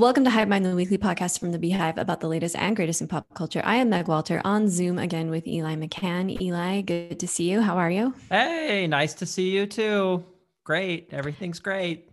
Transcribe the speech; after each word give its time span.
Welcome 0.00 0.24
to 0.24 0.30
Hive 0.30 0.48
Mind, 0.48 0.64
the 0.64 0.74
weekly 0.74 0.96
podcast 0.96 1.38
from 1.38 1.52
the 1.52 1.58
Beehive 1.58 1.98
about 1.98 2.20
the 2.20 2.26
latest 2.26 2.56
and 2.56 2.74
greatest 2.74 3.02
in 3.02 3.06
pop 3.06 3.34
culture. 3.34 3.60
I 3.62 3.76
am 3.76 3.90
Meg 3.90 4.08
Walter 4.08 4.40
on 4.46 4.66
Zoom 4.66 4.98
again 4.98 5.28
with 5.28 5.46
Eli 5.46 5.76
McCann. 5.76 6.40
Eli, 6.40 6.80
good 6.80 7.20
to 7.20 7.28
see 7.28 7.50
you. 7.50 7.60
How 7.60 7.76
are 7.76 7.90
you? 7.90 8.14
Hey, 8.30 8.86
nice 8.86 9.12
to 9.12 9.26
see 9.26 9.50
you 9.50 9.66
too. 9.66 10.24
Great. 10.64 11.10
Everything's 11.12 11.58
great. 11.58 12.08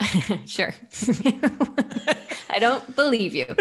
sure. 0.46 0.74
I 2.48 2.58
don't 2.58 2.96
believe 2.96 3.34
you. 3.34 3.54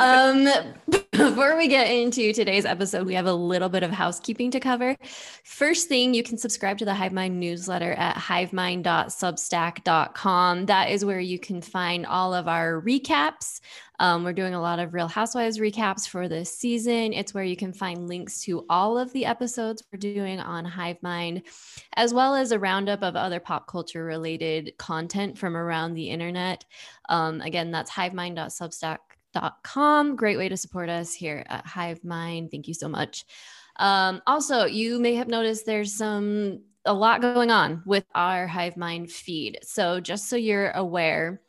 Um, 0.00 0.48
before 1.12 1.56
we 1.58 1.68
get 1.68 1.90
into 1.90 2.32
today's 2.32 2.64
episode, 2.64 3.06
we 3.06 3.12
have 3.12 3.26
a 3.26 3.34
little 3.34 3.68
bit 3.68 3.82
of 3.82 3.90
housekeeping 3.90 4.50
to 4.50 4.58
cover. 4.58 4.96
First 5.44 5.86
thing, 5.86 6.14
you 6.14 6.22
can 6.22 6.38
subscribe 6.38 6.78
to 6.78 6.86
the 6.86 6.92
HiveMind 6.92 7.32
newsletter 7.32 7.92
at 7.92 8.16
hivemind.substack.com. 8.16 10.66
That 10.66 10.88
is 10.88 11.04
where 11.04 11.20
you 11.20 11.38
can 11.38 11.60
find 11.60 12.06
all 12.06 12.32
of 12.32 12.48
our 12.48 12.80
recaps. 12.80 13.60
Um, 13.98 14.24
we're 14.24 14.32
doing 14.32 14.54
a 14.54 14.60
lot 14.60 14.78
of 14.78 14.94
Real 14.94 15.06
Housewives 15.06 15.58
recaps 15.58 16.08
for 16.08 16.28
this 16.28 16.56
season. 16.56 17.12
It's 17.12 17.34
where 17.34 17.44
you 17.44 17.56
can 17.56 17.74
find 17.74 18.08
links 18.08 18.40
to 18.44 18.64
all 18.70 18.96
of 18.96 19.12
the 19.12 19.26
episodes 19.26 19.84
we're 19.92 19.98
doing 19.98 20.40
on 20.40 20.64
HiveMind, 20.64 21.42
as 21.94 22.14
well 22.14 22.34
as 22.34 22.52
a 22.52 22.58
roundup 22.58 23.02
of 23.02 23.16
other 23.16 23.38
pop 23.38 23.66
culture 23.66 24.02
related 24.02 24.72
content 24.78 25.36
from 25.36 25.58
around 25.58 25.92
the 25.92 26.08
internet. 26.08 26.64
Um, 27.10 27.42
again, 27.42 27.70
that's 27.70 27.90
hivemind.substack.com 27.90 29.11
com. 29.62 30.16
Great 30.16 30.38
way 30.38 30.48
to 30.48 30.56
support 30.56 30.88
us 30.88 31.14
here 31.14 31.44
at 31.48 31.66
Hive 31.66 32.04
Mind. 32.04 32.50
Thank 32.50 32.68
you 32.68 32.74
so 32.74 32.88
much. 32.88 33.24
Um, 33.76 34.22
also, 34.26 34.64
you 34.64 34.98
may 34.98 35.14
have 35.14 35.28
noticed 35.28 35.66
there's 35.66 35.94
some 35.94 36.60
a 36.84 36.92
lot 36.92 37.20
going 37.20 37.50
on 37.50 37.82
with 37.86 38.04
our 38.14 38.46
Hive 38.46 38.76
Mind 38.76 39.10
feed. 39.10 39.58
So 39.62 40.00
just 40.00 40.28
so 40.28 40.36
you're 40.36 40.72
aware, 40.72 41.40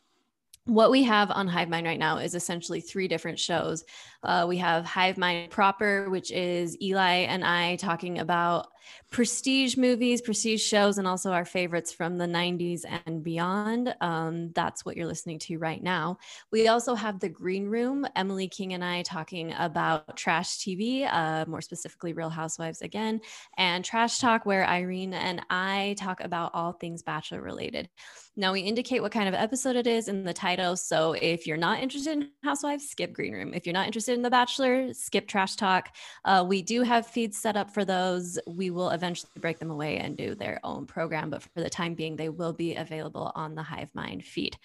what 0.66 0.92
we 0.92 1.04
have 1.04 1.32
on 1.32 1.48
Hive 1.48 1.70
Mind 1.70 1.86
right 1.86 2.00
now 2.00 2.18
is 2.18 2.36
essentially 2.36 2.80
three 2.80 3.08
different 3.08 3.40
shows. 3.40 3.84
Uh, 4.24 4.46
we 4.48 4.58
have 4.58 4.86
Hive 4.86 5.18
Mind 5.18 5.50
proper, 5.52 6.10
which 6.10 6.32
is 6.32 6.80
Eli 6.82 7.26
and 7.26 7.44
I 7.44 7.76
talking 7.78 8.20
about 8.20 8.68
prestige 9.10 9.78
movies, 9.78 10.22
prestige 10.22 10.64
shows, 10.64 10.98
and 10.98 11.08
also 11.08 11.32
our 11.32 11.46
favorites 11.46 11.92
from 11.92 12.18
the 12.18 12.26
90s 12.26 12.84
and 13.06 13.24
beyond. 13.24 13.96
Um, 14.02 14.52
that's 14.54 14.86
what 14.86 14.98
you're 14.98 15.08
listening 15.08 15.40
to 15.40 15.58
right 15.58 15.82
now. 15.82 16.18
We 16.52 16.68
also 16.68 16.96
have 16.96 17.20
The 17.20 17.30
Green 17.30 17.66
Room, 17.68 18.06
Emily 18.16 18.48
King 18.48 18.74
and 18.74 18.84
I 18.84 19.02
talking 19.04 19.54
about 19.58 20.18
trash 20.18 20.58
TV, 20.58 21.08
uh, 21.12 21.46
more 21.48 21.62
specifically 21.62 22.14
Real 22.14 22.30
Housewives 22.30 22.82
again, 22.82 23.22
and 23.58 23.84
Trash 23.84 24.20
Talk, 24.20 24.46
where 24.46 24.68
Irene 24.68 25.14
and 25.14 25.42
I 25.50 25.96
talk 25.98 26.22
about 26.22 26.52
all 26.54 26.74
things 26.74 27.04
Bachelor 27.04 27.42
related. 27.42 27.90
Now, 28.36 28.52
we 28.52 28.62
indicate 28.62 29.04
what 29.04 29.12
kind 29.12 29.28
of 29.28 29.36
episode 29.36 29.76
it 29.76 29.86
is 29.86 30.08
in 30.08 30.24
the 30.24 30.34
title. 30.34 30.76
So 30.76 31.14
if 31.14 31.46
you're 31.46 31.56
not 31.56 31.82
interested 31.82 32.14
in 32.14 32.32
Housewives, 32.44 32.90
skip 32.90 33.14
Green 33.14 33.34
Room. 33.34 33.54
If 33.54 33.68
you're 33.68 33.74
not 33.74 33.86
interested 33.86 34.16
in 34.16 34.24
The 34.24 34.32
Bachelor, 34.32 34.92
skip 34.92 35.28
Trash 35.28 35.56
Talk. 35.56 35.96
Uh, 36.26 36.44
we 36.48 36.64
do 36.64 36.82
have 36.82 37.06
feeds 37.06 37.38
set 37.38 37.56
up 37.56 37.72
for 37.72 37.86
those. 37.86 38.40
We 38.48 38.72
will 38.74 38.90
eventually 38.90 39.32
break 39.40 39.60
them 39.60 39.72
away 39.72 39.98
and 39.98 40.18
do 40.18 40.36
their 40.36 40.60
own 40.64 40.86
program, 40.86 41.30
but 41.30 41.44
for 41.44 41.62
the 41.62 41.70
time 41.70 41.94
being, 41.94 42.16
they 42.16 42.30
will 42.30 42.54
be 42.54 42.76
available 42.76 43.32
on 43.36 43.56
the 43.56 43.64
Hive 43.64 43.94
Mind 43.94 44.24
feed. 44.24 44.58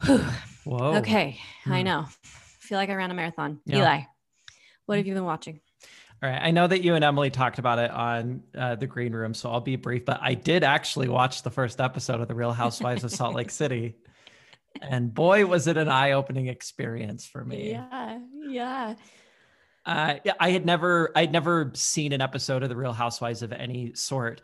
Whoa. 0.04 0.96
Okay, 0.96 1.38
hmm. 1.64 1.72
I 1.72 1.82
know. 1.82 2.06
I 2.06 2.28
feel 2.60 2.78
like 2.78 2.90
I 2.90 2.94
ran 2.94 3.10
a 3.10 3.14
marathon. 3.14 3.60
Yeah. 3.64 3.78
Eli, 3.78 4.00
what 4.86 4.98
have 4.98 5.06
you 5.06 5.14
been 5.14 5.24
watching? 5.24 5.60
All 6.22 6.30
right. 6.30 6.40
I 6.40 6.52
know 6.52 6.68
that 6.68 6.82
you 6.82 6.94
and 6.94 7.04
Emily 7.04 7.30
talked 7.30 7.58
about 7.58 7.80
it 7.80 7.90
on 7.90 8.44
uh, 8.56 8.76
the 8.76 8.86
green 8.86 9.12
room, 9.12 9.34
so 9.34 9.50
I'll 9.50 9.60
be 9.60 9.74
brief, 9.74 10.04
but 10.04 10.20
I 10.22 10.34
did 10.34 10.62
actually 10.62 11.08
watch 11.08 11.42
the 11.42 11.50
first 11.50 11.80
episode 11.80 12.20
of 12.20 12.28
The 12.28 12.34
Real 12.34 12.52
Housewives 12.52 13.02
of 13.02 13.10
Salt 13.10 13.34
Lake 13.34 13.50
City. 13.62 13.96
And 14.80 15.12
boy, 15.12 15.46
was 15.46 15.66
it 15.66 15.76
an 15.76 15.88
eye 15.88 16.12
opening 16.12 16.46
experience 16.46 17.26
for 17.26 17.44
me. 17.44 17.70
Yeah. 17.72 18.18
Yeah. 18.48 18.94
Uh, 19.84 20.14
I 20.38 20.50
had 20.50 20.64
never, 20.64 21.10
I'd 21.16 21.32
never 21.32 21.72
seen 21.74 22.12
an 22.12 22.20
episode 22.20 22.62
of 22.62 22.68
The 22.68 22.76
Real 22.76 22.92
Housewives 22.92 23.42
of 23.42 23.52
any 23.52 23.94
sort, 23.94 24.42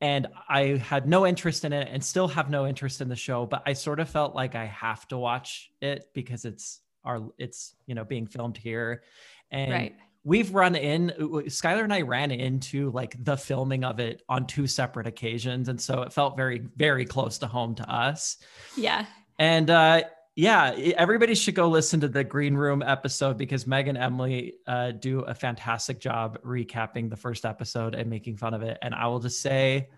and 0.00 0.28
I 0.48 0.76
had 0.76 1.06
no 1.06 1.26
interest 1.26 1.64
in 1.64 1.72
it, 1.72 1.88
and 1.90 2.02
still 2.02 2.28
have 2.28 2.48
no 2.48 2.66
interest 2.66 3.00
in 3.00 3.08
the 3.08 3.16
show. 3.16 3.44
But 3.44 3.62
I 3.66 3.74
sort 3.74 4.00
of 4.00 4.08
felt 4.08 4.34
like 4.34 4.54
I 4.54 4.64
have 4.66 5.06
to 5.08 5.18
watch 5.18 5.70
it 5.82 6.06
because 6.14 6.44
it's 6.44 6.80
our, 7.04 7.28
it's 7.38 7.74
you 7.86 7.94
know 7.94 8.04
being 8.04 8.26
filmed 8.26 8.56
here, 8.56 9.02
and 9.50 9.72
right. 9.72 9.96
we've 10.24 10.54
run 10.54 10.74
in. 10.74 11.12
Skylar 11.18 11.84
and 11.84 11.92
I 11.92 12.02
ran 12.02 12.30
into 12.30 12.90
like 12.92 13.22
the 13.22 13.36
filming 13.36 13.84
of 13.84 14.00
it 14.00 14.22
on 14.28 14.46
two 14.46 14.66
separate 14.66 15.06
occasions, 15.06 15.68
and 15.68 15.78
so 15.78 16.02
it 16.02 16.14
felt 16.14 16.36
very, 16.36 16.62
very 16.76 17.04
close 17.04 17.38
to 17.38 17.46
home 17.46 17.74
to 17.74 17.90
us. 17.90 18.38
Yeah, 18.76 19.04
and 19.38 19.68
uh, 19.68 20.02
yeah, 20.38 20.70
everybody 20.96 21.34
should 21.34 21.56
go 21.56 21.68
listen 21.68 21.98
to 21.98 22.06
the 22.06 22.22
Green 22.22 22.54
Room 22.54 22.80
episode 22.80 23.36
because 23.36 23.66
Meg 23.66 23.88
and 23.88 23.98
Emily 23.98 24.54
uh, 24.68 24.92
do 24.92 25.22
a 25.22 25.34
fantastic 25.34 25.98
job 25.98 26.40
recapping 26.44 27.10
the 27.10 27.16
first 27.16 27.44
episode 27.44 27.96
and 27.96 28.08
making 28.08 28.36
fun 28.36 28.54
of 28.54 28.62
it. 28.62 28.78
And 28.80 28.94
I 28.94 29.08
will 29.08 29.18
just 29.18 29.42
say, 29.42 29.88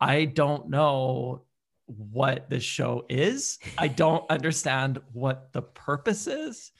I 0.00 0.24
don't 0.24 0.70
know 0.70 1.44
what 1.86 2.50
this 2.50 2.64
show 2.64 3.06
is. 3.08 3.60
I 3.78 3.86
don't 3.86 4.28
understand 4.28 4.98
what 5.12 5.52
the 5.52 5.62
purpose 5.62 6.26
is. 6.26 6.72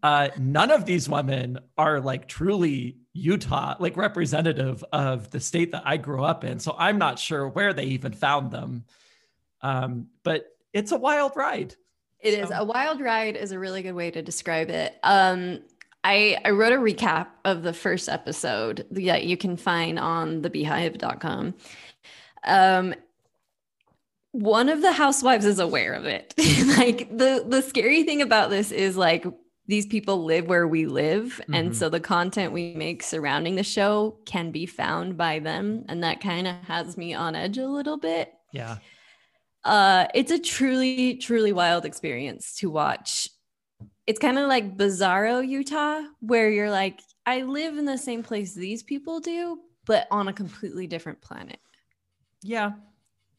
Uh, 0.00 0.28
none 0.38 0.70
of 0.70 0.84
these 0.84 1.08
women 1.08 1.58
are 1.76 1.98
like 1.98 2.28
truly 2.28 2.98
Utah, 3.14 3.74
like 3.80 3.96
representative 3.96 4.84
of 4.92 5.28
the 5.32 5.40
state 5.40 5.72
that 5.72 5.82
I 5.84 5.96
grew 5.96 6.22
up 6.22 6.44
in. 6.44 6.60
So 6.60 6.76
I'm 6.78 6.98
not 6.98 7.18
sure 7.18 7.48
where 7.48 7.72
they 7.72 7.86
even 7.86 8.12
found 8.12 8.52
them. 8.52 8.84
Um, 9.60 10.06
but 10.22 10.46
it's 10.72 10.92
a 10.92 10.96
wild 10.96 11.32
ride. 11.34 11.74
It 12.20 12.34
so. 12.34 12.40
is 12.40 12.50
a 12.52 12.64
wild 12.64 13.00
ride 13.00 13.36
is 13.36 13.52
a 13.52 13.58
really 13.58 13.82
good 13.82 13.92
way 13.92 14.10
to 14.10 14.22
describe 14.22 14.70
it. 14.70 14.98
Um, 15.02 15.60
I, 16.04 16.38
I 16.44 16.50
wrote 16.50 16.72
a 16.72 16.76
recap 16.76 17.28
of 17.44 17.62
the 17.62 17.72
first 17.72 18.08
episode 18.08 18.86
that 18.92 19.24
you 19.24 19.36
can 19.36 19.56
find 19.56 19.98
on 19.98 20.42
thebeehive.com. 20.42 21.54
Um, 22.44 22.94
one 24.32 24.68
of 24.68 24.82
the 24.82 24.92
housewives 24.92 25.44
is 25.44 25.58
aware 25.58 25.94
of 25.94 26.04
it. 26.04 26.34
like 26.78 27.16
the 27.16 27.44
the 27.46 27.62
scary 27.62 28.04
thing 28.04 28.22
about 28.22 28.50
this 28.50 28.70
is 28.70 28.96
like 28.96 29.26
these 29.66 29.86
people 29.86 30.24
live 30.24 30.46
where 30.46 30.66
we 30.66 30.86
live 30.86 31.40
mm-hmm. 31.42 31.54
and 31.54 31.76
so 31.76 31.88
the 31.88 32.00
content 32.00 32.52
we 32.52 32.74
make 32.74 33.02
surrounding 33.02 33.56
the 33.56 33.62
show 33.62 34.18
can 34.24 34.50
be 34.50 34.64
found 34.64 35.16
by 35.16 35.38
them 35.38 35.84
and 35.88 36.02
that 36.02 36.20
kind 36.20 36.46
of 36.46 36.54
has 36.66 36.96
me 36.96 37.12
on 37.12 37.34
edge 37.34 37.58
a 37.58 37.66
little 37.66 37.96
bit. 37.96 38.32
Yeah 38.52 38.78
uh, 39.64 40.06
it's 40.14 40.30
a 40.30 40.38
truly, 40.38 41.16
truly 41.16 41.52
wild 41.52 41.84
experience 41.84 42.56
to 42.56 42.70
watch. 42.70 43.28
It's 44.06 44.18
kind 44.18 44.38
of 44.38 44.48
like 44.48 44.76
Bizarro, 44.76 45.46
Utah, 45.46 46.02
where 46.20 46.50
you're 46.50 46.70
like, 46.70 47.00
I 47.26 47.42
live 47.42 47.76
in 47.76 47.84
the 47.84 47.98
same 47.98 48.22
place 48.22 48.54
these 48.54 48.82
people 48.82 49.20
do, 49.20 49.60
but 49.84 50.08
on 50.10 50.28
a 50.28 50.32
completely 50.32 50.86
different 50.86 51.20
planet. 51.20 51.58
Yeah, 52.42 52.72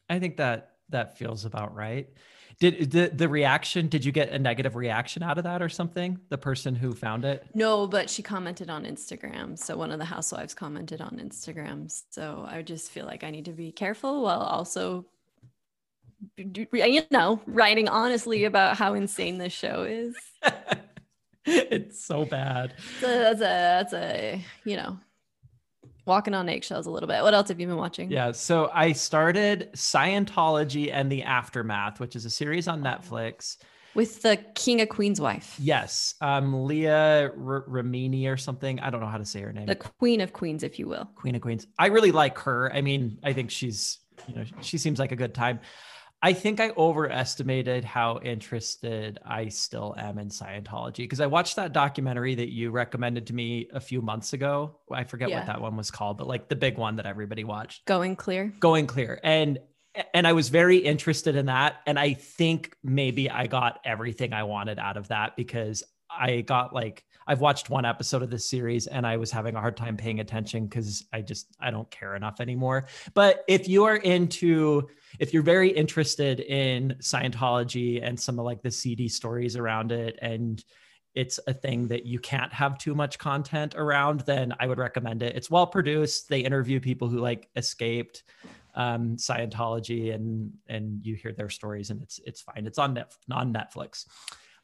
I 0.08 0.18
think 0.18 0.36
that 0.36 0.76
that 0.90 1.18
feels 1.18 1.44
about 1.44 1.74
right. 1.74 2.08
Did 2.60 2.90
the 2.90 3.08
the 3.08 3.28
reaction? 3.28 3.88
Did 3.88 4.04
you 4.04 4.12
get 4.12 4.28
a 4.30 4.38
negative 4.38 4.76
reaction 4.76 5.22
out 5.22 5.38
of 5.38 5.44
that 5.44 5.62
or 5.62 5.70
something? 5.70 6.18
The 6.28 6.36
person 6.36 6.74
who 6.74 6.92
found 6.92 7.24
it? 7.24 7.46
No, 7.54 7.86
but 7.86 8.10
she 8.10 8.22
commented 8.22 8.68
on 8.68 8.84
Instagram. 8.84 9.58
So 9.58 9.76
one 9.76 9.90
of 9.90 9.98
the 9.98 10.04
housewives 10.04 10.52
commented 10.52 11.00
on 11.00 11.18
Instagram. 11.18 11.90
So 12.10 12.46
I 12.46 12.60
just 12.62 12.90
feel 12.90 13.06
like 13.06 13.24
I 13.24 13.30
need 13.30 13.46
to 13.46 13.52
be 13.52 13.72
careful 13.72 14.22
while 14.22 14.40
also 14.40 15.06
you 16.36 17.02
know, 17.10 17.40
writing 17.46 17.88
honestly 17.88 18.44
about 18.44 18.76
how 18.76 18.94
insane 18.94 19.38
this 19.38 19.52
show 19.52 19.82
is. 19.82 20.14
it's 21.44 22.04
so 22.04 22.24
bad. 22.24 22.74
So 23.00 23.06
that's 23.06 23.40
a 23.40 23.40
that's 23.40 23.92
a 23.92 24.44
you 24.64 24.76
know 24.76 24.98
walking 26.06 26.34
on 26.34 26.48
eggshells 26.48 26.86
a 26.86 26.90
little 26.90 27.08
bit. 27.08 27.22
What 27.22 27.34
else 27.34 27.48
have 27.48 27.60
you 27.60 27.66
been 27.66 27.76
watching? 27.76 28.10
Yeah, 28.10 28.32
so 28.32 28.70
I 28.74 28.92
started 28.92 29.70
Scientology 29.74 30.90
and 30.92 31.10
the 31.10 31.22
Aftermath, 31.22 32.00
which 32.00 32.16
is 32.16 32.24
a 32.24 32.30
series 32.30 32.68
on 32.68 32.82
Netflix 32.82 33.56
with 33.94 34.22
the 34.22 34.36
King 34.54 34.80
of 34.80 34.88
Queens 34.88 35.20
wife. 35.20 35.56
Yes, 35.58 36.14
um, 36.20 36.64
Leah 36.64 37.30
R- 37.30 37.64
Remini 37.68 38.26
or 38.30 38.36
something. 38.36 38.80
I 38.80 38.90
don't 38.90 39.00
know 39.00 39.06
how 39.06 39.18
to 39.18 39.24
say 39.24 39.40
her 39.40 39.52
name. 39.52 39.66
The 39.66 39.76
Queen 39.76 40.20
of 40.20 40.32
Queens, 40.32 40.62
if 40.62 40.78
you 40.78 40.88
will. 40.88 41.08
Queen 41.16 41.34
of 41.34 41.40
Queens. 41.40 41.66
I 41.78 41.86
really 41.86 42.12
like 42.12 42.38
her. 42.40 42.72
I 42.72 42.80
mean, 42.80 43.18
I 43.22 43.32
think 43.32 43.50
she's 43.50 43.98
you 44.28 44.34
know 44.34 44.44
she 44.60 44.78
seems 44.78 44.98
like 44.98 45.12
a 45.12 45.16
good 45.16 45.34
time. 45.34 45.60
I 46.22 46.34
think 46.34 46.60
I 46.60 46.70
overestimated 46.76 47.82
how 47.82 48.20
interested 48.22 49.18
I 49.24 49.48
still 49.48 49.94
am 49.96 50.18
in 50.18 50.28
Scientology 50.28 50.98
because 50.98 51.20
I 51.20 51.26
watched 51.26 51.56
that 51.56 51.72
documentary 51.72 52.34
that 52.34 52.52
you 52.52 52.70
recommended 52.70 53.28
to 53.28 53.34
me 53.34 53.68
a 53.72 53.80
few 53.80 54.02
months 54.02 54.34
ago. 54.34 54.76
I 54.92 55.04
forget 55.04 55.30
yeah. 55.30 55.38
what 55.38 55.46
that 55.46 55.60
one 55.62 55.76
was 55.76 55.90
called, 55.90 56.18
but 56.18 56.26
like 56.26 56.48
the 56.48 56.56
big 56.56 56.76
one 56.76 56.96
that 56.96 57.06
everybody 57.06 57.44
watched. 57.44 57.86
Going 57.86 58.16
clear. 58.16 58.52
Going 58.60 58.86
clear. 58.86 59.18
And 59.22 59.60
and 60.14 60.26
I 60.26 60.34
was 60.34 60.50
very 60.50 60.76
interested 60.76 61.34
in 61.34 61.46
that 61.46 61.80
and 61.84 61.98
I 61.98 62.14
think 62.14 62.76
maybe 62.84 63.28
I 63.28 63.48
got 63.48 63.80
everything 63.84 64.32
I 64.32 64.44
wanted 64.44 64.78
out 64.78 64.96
of 64.96 65.08
that 65.08 65.36
because 65.36 65.82
I 66.18 66.42
got 66.42 66.72
like 66.72 67.04
I've 67.26 67.40
watched 67.40 67.70
one 67.70 67.84
episode 67.84 68.22
of 68.22 68.30
this 68.30 68.48
series 68.48 68.86
and 68.86 69.06
I 69.06 69.16
was 69.16 69.30
having 69.30 69.54
a 69.54 69.60
hard 69.60 69.76
time 69.76 69.96
paying 69.96 70.20
attention 70.20 70.66
because 70.66 71.06
I 71.12 71.20
just 71.20 71.46
I 71.60 71.70
don't 71.70 71.90
care 71.90 72.16
enough 72.16 72.40
anymore. 72.40 72.86
But 73.14 73.44
if 73.46 73.68
you 73.68 73.84
are 73.84 73.96
into 73.96 74.88
if 75.18 75.32
you're 75.32 75.42
very 75.42 75.70
interested 75.70 76.40
in 76.40 76.96
Scientology 77.00 78.04
and 78.06 78.18
some 78.18 78.38
of 78.38 78.44
like 78.44 78.62
the 78.62 78.70
seedy 78.70 79.08
stories 79.08 79.56
around 79.56 79.92
it 79.92 80.18
and 80.20 80.64
it's 81.14 81.40
a 81.46 81.54
thing 81.54 81.88
that 81.88 82.06
you 82.06 82.18
can't 82.18 82.52
have 82.52 82.78
too 82.78 82.94
much 82.94 83.18
content 83.18 83.74
around, 83.76 84.20
then 84.20 84.54
I 84.60 84.66
would 84.66 84.78
recommend 84.78 85.22
it. 85.22 85.34
It's 85.34 85.50
well 85.50 85.66
produced. 85.66 86.28
They 86.28 86.40
interview 86.40 86.80
people 86.80 87.08
who 87.08 87.18
like 87.18 87.48
escaped 87.56 88.22
um, 88.74 89.16
Scientology 89.16 90.14
and 90.14 90.52
and 90.68 91.04
you 91.04 91.14
hear 91.16 91.32
their 91.32 91.48
stories 91.48 91.90
and 91.90 92.02
it's 92.02 92.20
it's 92.24 92.40
fine. 92.40 92.66
It's 92.66 92.78
on 92.78 92.94
Net, 92.94 93.12
on 93.30 93.52
Netflix. 93.52 94.06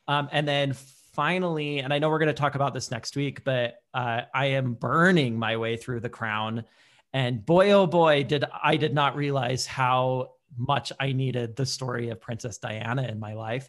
Um, 0.08 0.28
and 0.30 0.46
then 0.46 0.74
finally, 1.16 1.78
and 1.78 1.92
I 1.92 1.98
know 1.98 2.10
we're 2.10 2.18
going 2.18 2.28
to 2.28 2.34
talk 2.34 2.54
about 2.54 2.74
this 2.74 2.90
next 2.90 3.16
week, 3.16 3.42
but 3.42 3.76
uh, 3.94 4.22
I 4.32 4.46
am 4.46 4.74
burning 4.74 5.38
my 5.38 5.56
way 5.56 5.76
through 5.76 6.00
The 6.00 6.10
Crown, 6.10 6.64
and 7.12 7.44
boy 7.44 7.72
oh 7.72 7.86
boy 7.86 8.22
did 8.22 8.44
I 8.62 8.76
did 8.76 8.94
not 8.94 9.16
realize 9.16 9.66
how 9.66 10.32
much 10.56 10.92
I 11.00 11.12
needed 11.12 11.56
the 11.56 11.66
story 11.66 12.10
of 12.10 12.20
Princess 12.20 12.58
Diana 12.58 13.02
in 13.04 13.18
my 13.18 13.32
life. 13.32 13.68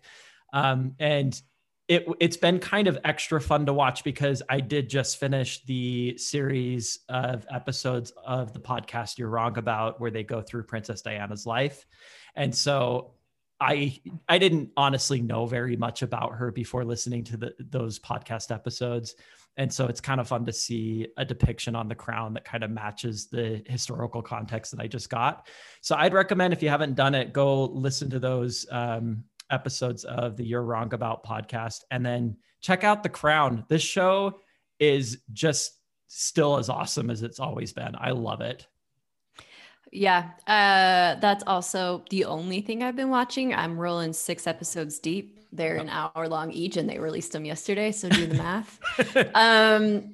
Um, 0.54 0.96
and 1.00 1.42
it 1.88 2.06
it's 2.20 2.38
been 2.38 2.60
kind 2.60 2.88
of 2.88 2.98
extra 3.06 3.40
fun 3.40 3.66
to 3.66 3.74
watch 3.74 4.04
because 4.04 4.44
I 4.50 4.60
did 4.60 4.90
just 4.90 5.18
finish 5.18 5.64
the 5.64 6.18
series 6.18 7.00
of 7.08 7.46
episodes 7.50 8.12
of 8.26 8.54
the 8.54 8.60
podcast 8.60 9.18
You're 9.18 9.30
Wrong 9.30 9.58
About 9.58 10.02
where 10.02 10.12
they 10.12 10.24
go 10.24 10.42
through 10.42 10.64
Princess 10.64 11.02
Diana's 11.02 11.46
life. 11.46 11.86
And 12.36 12.54
so 12.54 13.14
I 13.60 14.00
I 14.28 14.38
didn't 14.38 14.72
honestly 14.78 15.22
know 15.22 15.46
very 15.46 15.76
much 15.76 16.02
about 16.02 16.36
her 16.36 16.52
before 16.52 16.86
listening 16.86 17.24
to 17.26 17.38
the, 17.38 17.54
those 17.60 18.00
podcast 18.00 18.54
episodes. 18.54 19.16
And 19.60 19.74
so 19.74 19.88
it's 19.88 20.00
kind 20.00 20.22
of 20.22 20.28
fun 20.28 20.46
to 20.46 20.54
see 20.54 21.08
a 21.18 21.26
depiction 21.26 21.76
on 21.76 21.88
the 21.88 21.96
crown 21.96 22.36
that 22.36 22.46
kind 22.46 22.64
of 22.64 22.70
matches 22.70 23.28
the 23.28 23.64
historical 23.66 24.22
context 24.22 24.72
that 24.72 24.80
I 24.80 24.86
just 24.86 25.10
got. 25.10 25.48
So 25.82 25.96
I'd 25.96 26.14
recommend 26.14 26.54
if 26.54 26.62
you 26.62 26.70
haven't 26.70 26.94
done 26.94 27.16
it, 27.16 27.34
go 27.34 27.66
listen 27.66 28.08
to 28.12 28.20
those 28.20 28.68
um, 28.70 29.24
episodes 29.50 30.04
of 30.04 30.38
the 30.38 30.46
You're 30.46 30.62
Wrong 30.62 30.94
About 30.94 31.26
podcast 31.26 31.80
and 31.90 32.06
then 32.06 32.38
check 32.62 32.84
out 32.84 33.02
The 33.02 33.10
Crown. 33.10 33.66
This 33.68 33.82
show 33.82 34.42
is 34.80 35.24
just 35.34 35.72
still 36.08 36.58
as 36.58 36.70
awesome 36.70 37.10
as 37.10 37.24
it's 37.24 37.40
always 37.40 37.74
been. 37.74 37.96
I 37.98 38.12
love 38.12 38.42
it. 38.42 38.68
Yeah, 39.92 40.32
uh, 40.48 41.20
that's 41.20 41.44
also 41.48 42.04
the 42.10 42.26
only 42.26 42.62
thing 42.62 42.84
I've 42.84 42.96
been 42.96 43.10
watching. 43.10 43.54
I'm 43.54 43.80
rolling 43.80 44.14
six 44.14 44.48
episodes 44.48 45.00
deep. 45.00 45.40
They're 45.52 45.78
an 45.78 45.90
hour 45.90 46.28
long 46.28 46.52
each, 46.52 46.78
and 46.78 46.90
they 46.90 47.00
released 47.00 47.32
them 47.32 47.46
yesterday. 47.46 47.92
So 47.92 48.10
do 48.10 48.28
the 48.28 48.36
math. 48.36 48.80
um, 49.36 50.14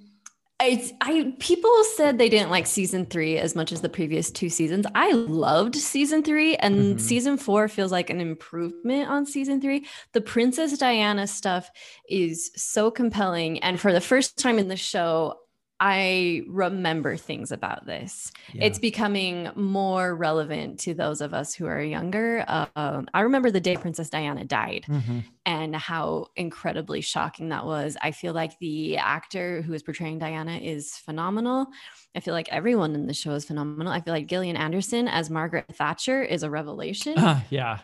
it's 0.61 0.93
I 1.01 1.35
people 1.39 1.71
said 1.95 2.17
they 2.17 2.29
didn't 2.29 2.49
like 2.49 2.67
season 2.67 3.05
three 3.05 3.37
as 3.37 3.55
much 3.55 3.71
as 3.71 3.81
the 3.81 3.89
previous 3.89 4.31
two 4.31 4.49
seasons. 4.49 4.85
I 4.95 5.11
loved 5.11 5.75
season 5.75 6.23
three, 6.23 6.55
and 6.55 6.75
mm-hmm. 6.75 6.97
season 6.99 7.37
four 7.37 7.67
feels 7.67 7.91
like 7.91 8.09
an 8.09 8.21
improvement 8.21 9.09
on 9.09 9.25
season 9.25 9.59
three. 9.59 9.85
The 10.13 10.21
Princess 10.21 10.77
Diana 10.77 11.27
stuff 11.27 11.69
is 12.09 12.51
so 12.55 12.91
compelling, 12.91 13.59
and 13.59 13.79
for 13.79 13.91
the 13.91 14.01
first 14.01 14.37
time 14.37 14.59
in 14.59 14.67
the 14.67 14.77
show, 14.77 15.39
I 15.79 16.43
remember 16.47 17.17
things 17.17 17.51
about 17.51 17.85
this. 17.85 18.31
Yeah. 18.53 18.65
It's 18.65 18.79
becoming 18.79 19.49
more 19.55 20.15
relevant 20.15 20.79
to 20.81 20.93
those 20.93 21.19
of 21.19 21.33
us 21.33 21.53
who 21.53 21.65
are 21.65 21.81
younger. 21.81 22.45
Um, 22.47 23.07
I 23.13 23.21
remember 23.21 23.51
the 23.51 23.59
day 23.59 23.75
Princess 23.75 24.09
Diana 24.09 24.45
died 24.45 24.85
mm-hmm. 24.87 25.19
and 25.45 25.75
how 25.75 26.27
incredibly 26.35 27.01
shocking 27.01 27.49
that 27.49 27.65
was. 27.65 27.97
I 28.01 28.11
feel 28.11 28.33
like 28.33 28.57
the 28.59 28.97
actor 28.97 29.61
who 29.61 29.73
is 29.73 29.83
portraying 29.83 30.19
Diana 30.19 30.57
is 30.57 30.95
phenomenal. 30.97 31.67
I 32.15 32.19
feel 32.19 32.33
like 32.33 32.49
everyone 32.49 32.95
in 32.95 33.07
the 33.07 33.13
show 33.13 33.31
is 33.31 33.43
phenomenal. 33.43 33.91
I 33.91 33.99
feel 33.99 34.13
like 34.13 34.27
Gillian 34.27 34.55
Anderson 34.55 35.07
as 35.07 35.29
Margaret 35.29 35.65
Thatcher 35.75 36.21
is 36.21 36.43
a 36.43 36.49
revelation. 36.49 37.17
Uh, 37.17 37.41
yeah. 37.49 37.79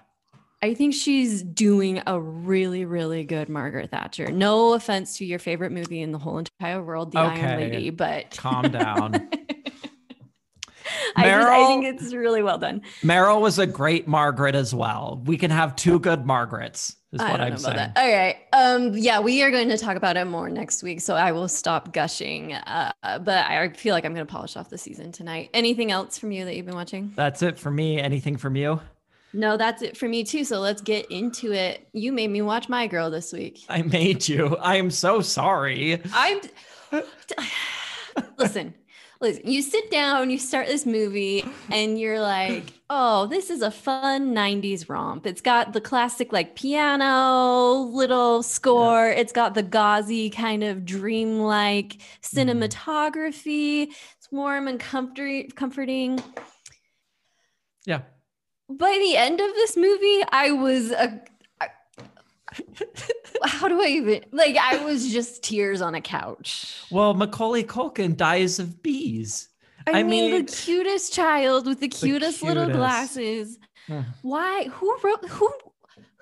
I 0.62 0.74
think 0.74 0.94
she's 0.94 1.42
doing 1.42 2.02
a 2.06 2.20
really, 2.20 2.84
really 2.84 3.24
good 3.24 3.48
Margaret 3.48 3.92
Thatcher. 3.92 4.30
No 4.30 4.74
offense 4.74 5.18
to 5.18 5.26
your 5.26 5.40
favorite 5.40 5.72
movie 5.72 6.02
in 6.02 6.12
the 6.12 6.18
whole 6.18 6.38
entire 6.38 6.84
world, 6.84 7.14
The 7.14 7.22
okay. 7.22 7.42
Iron 7.42 7.60
Lady, 7.60 7.90
but 7.92 8.36
calm 8.36 8.70
down. 8.70 9.30
I, 11.16 11.24
just, 11.24 11.48
I 11.48 11.68
think 11.68 11.86
it's 11.86 12.14
really 12.14 12.44
well 12.44 12.58
done. 12.58 12.82
Meryl 13.04 13.42
was 13.42 13.60
a 13.60 13.68
great 13.68 14.08
Margaret 14.08 14.56
as 14.56 14.74
well. 14.74 15.22
We 15.26 15.38
can 15.38 15.52
have 15.52 15.76
two 15.76 16.00
good 16.00 16.26
Margarets. 16.26 16.96
Is 17.12 17.22
what 17.22 17.42
I'm 17.42 17.58
saying. 17.58 17.76
That. 17.76 17.98
All 17.98 18.12
right. 18.12 18.36
Um. 18.54 18.96
Yeah, 18.96 19.20
we 19.20 19.42
are 19.42 19.50
going 19.50 19.70
to 19.70 19.80
talk 19.80 19.98
about 19.98 20.16
it 20.16 20.26
more 20.26 20.48
next 20.48 20.84
week, 20.84 21.02
so 21.02 21.16
I 21.16 21.32
will 21.32 21.48
stop 21.48 21.92
gushing. 21.92 22.54
Uh, 22.54 22.92
but 23.02 23.46
I 23.46 23.70
feel 23.70 23.96
like 23.96 24.06
I'm 24.06 24.14
going 24.14 24.28
to 24.28 24.32
polish 24.32 24.56
off 24.56 24.70
the 24.70 24.78
season 24.78 25.12
tonight. 25.12 25.50
Anything 25.56 25.92
else 25.92 26.20
from 26.20 26.32
you 26.32 26.46
that 26.46 26.56
you've 26.56 26.68
been 26.68 26.76
watching? 26.76 27.12
That's 27.16 27.42
it 27.42 27.58
for 27.58 27.72
me. 27.72 28.00
Anything 28.00 28.38
from 28.38 28.56
you? 28.56 28.80
No, 29.34 29.58
that's 29.58 29.82
it 29.82 29.98
for 29.98 30.08
me 30.08 30.24
too. 30.24 30.44
So 30.44 30.60
let's 30.60 30.82
get 30.82 31.10
into 31.12 31.52
it. 31.52 31.88
You 31.94 32.12
made 32.12 32.30
me 32.30 32.42
watch 32.42 32.70
My 32.70 32.88
Girl 32.88 33.10
this 33.10 33.32
week. 33.32 33.64
I 33.70 33.82
made 33.84 34.28
you. 34.28 34.58
I 34.58 34.78
am 34.78 34.90
so 34.90 35.22
sorry. 35.22 36.02
I'm 36.14 36.42
listen, 38.38 38.74
listen, 39.22 39.42
you 39.46 39.62
sit 39.62 39.92
down, 39.92 40.30
you 40.30 40.40
start 40.40 40.68
this 40.68 40.86
movie, 40.86 41.46
and 41.72 42.00
you're 42.00 42.20
like, 42.20 42.74
oh, 42.90 43.28
this 43.28 43.52
is 43.52 43.62
a 43.62 43.70
fun 43.70 44.34
90s 44.34 44.90
romp. 44.90 45.28
It's 45.28 45.42
got 45.42 45.74
the 45.74 45.82
classic 45.82 46.34
like 46.34 46.56
piano 46.56 47.74
little 47.74 48.42
score, 48.42 49.08
yeah. 49.08 49.20
it's 49.20 49.34
got 49.34 49.54
the 49.54 49.64
gauzy 49.64 50.32
kind 50.32 50.64
of 50.64 50.86
dreamlike 50.86 51.98
mm-hmm. 51.98 52.40
cinematography. 52.40 53.88
Mm. 53.88 53.94
It's 54.18 54.32
warm 54.32 54.68
and 54.68 54.80
comfort- 54.80 55.56
comforting. 55.56 56.24
Yeah 57.86 58.02
by 58.70 58.98
the 59.02 59.18
end 59.18 59.40
of 59.40 59.48
this 59.56 59.76
movie, 59.76 60.24
I 60.32 60.52
was 60.52 60.92
a. 60.92 61.22
how 63.44 63.68
do 63.68 63.82
I 63.82 63.88
even 63.88 64.26
like? 64.32 64.58
I 64.58 64.84
was 64.84 65.12
just 65.12 65.44
tears 65.44 65.82
on 65.82 65.96
a 65.96 66.02
couch. 66.02 66.82
Well, 66.92 67.14
Macaulay 67.14 67.64
Culkin 67.64 68.16
dies 68.16 68.60
of 68.60 68.82
bees. 68.82 69.50
I, 69.88 70.00
I 70.00 70.04
mean, 70.04 70.32
mean, 70.32 70.46
the 70.46 70.52
cutest 70.52 71.14
child 71.14 71.66
with 71.66 71.80
the 71.80 71.88
cutest, 71.88 72.02
the 72.02 72.08
cutest. 72.08 72.44
little 72.44 72.70
glasses. 72.70 73.58
Why? 74.22 74.66
Who 74.66 74.98
wrote? 75.04 75.26
Who 75.30 75.52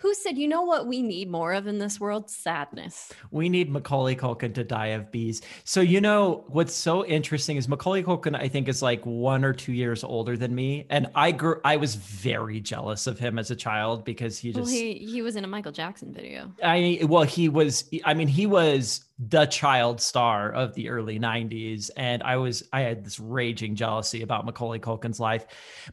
who 0.07 0.13
said, 0.13 0.38
you 0.38 0.47
know 0.47 0.61
what 0.61 0.87
we 0.87 1.02
need 1.02 1.30
more 1.30 1.54
of 1.54 1.68
in 1.68 1.80
this 1.80 1.99
world? 1.99 2.30
Sadness. 2.30 3.11
We 3.30 3.49
need 3.49 3.69
Macaulay 3.69 4.16
Culkin 4.16 4.54
to 4.54 4.64
die 4.64 4.87
of 4.87 5.11
bees. 5.11 5.42
So, 5.66 5.81
you 5.81 5.99
know, 5.99 6.45
what's 6.47 6.73
so 6.73 7.06
interesting 7.06 7.57
is 7.57 7.68
Macaulay 7.68 8.04
Culkin, 8.04 8.33
I 8.33 8.47
think, 8.47 8.69
is 8.69 8.81
like 8.81 9.06
one 9.06 9.44
or 9.44 9.52
two 9.52 9.73
years 9.73 10.06
older 10.06 10.37
than 10.37 10.56
me. 10.56 10.85
And 10.90 11.07
I 11.14 11.33
grew, 11.33 11.59
I 11.66 11.76
was 11.76 11.95
very 11.95 12.61
jealous 12.61 13.06
of 13.06 13.19
him 13.19 13.37
as 13.37 13.52
a 13.52 13.56
child 13.56 14.06
because 14.06 14.37
he 14.37 14.54
just, 14.54 14.64
well, 14.64 14.71
he, 14.71 14.94
he 14.94 15.21
was 15.21 15.35
in 15.35 15.44
a 15.44 15.47
Michael 15.47 15.73
Jackson 15.73 16.14
video. 16.14 16.54
I, 16.64 16.80
mean, 16.80 17.07
well, 17.09 17.23
he 17.23 17.49
was, 17.49 17.90
I 18.06 18.14
mean, 18.14 18.30
he 18.30 18.45
was 18.45 19.04
the 19.19 19.45
child 19.47 19.99
star 19.99 20.52
of 20.52 20.76
the 20.76 20.90
early 20.90 21.19
90s 21.19 21.90
and 21.97 22.21
i 22.21 22.37
was 22.37 22.61
i 22.71 22.81
had 22.81 23.04
this 23.04 23.19
raging 23.19 23.73
jealousy 23.73 24.21
about 24.21 24.45
macaulay 24.45 24.78
culkin's 24.78 25.19
life 25.19 25.47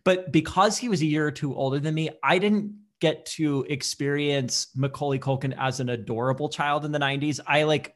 but 0.05 0.31
because 0.31 0.77
he 0.77 0.91
was 0.91 1.01
a 1.01 1.07
year 1.07 1.27
or 1.27 1.31
two 1.31 1.55
older 1.55 1.79
than 1.79 1.95
me 1.95 2.11
i 2.23 2.39
didn't 2.39 2.75
get 3.05 3.27
to 3.27 3.67
experience 3.69 4.69
Macaulay 4.75 5.19
Culkin 5.19 5.55
as 5.59 5.79
an 5.79 5.91
adorable 5.91 6.49
child 6.49 6.87
in 6.87 6.93
the 6.93 6.99
90s. 6.99 7.39
I 7.47 7.65
like 7.65 7.95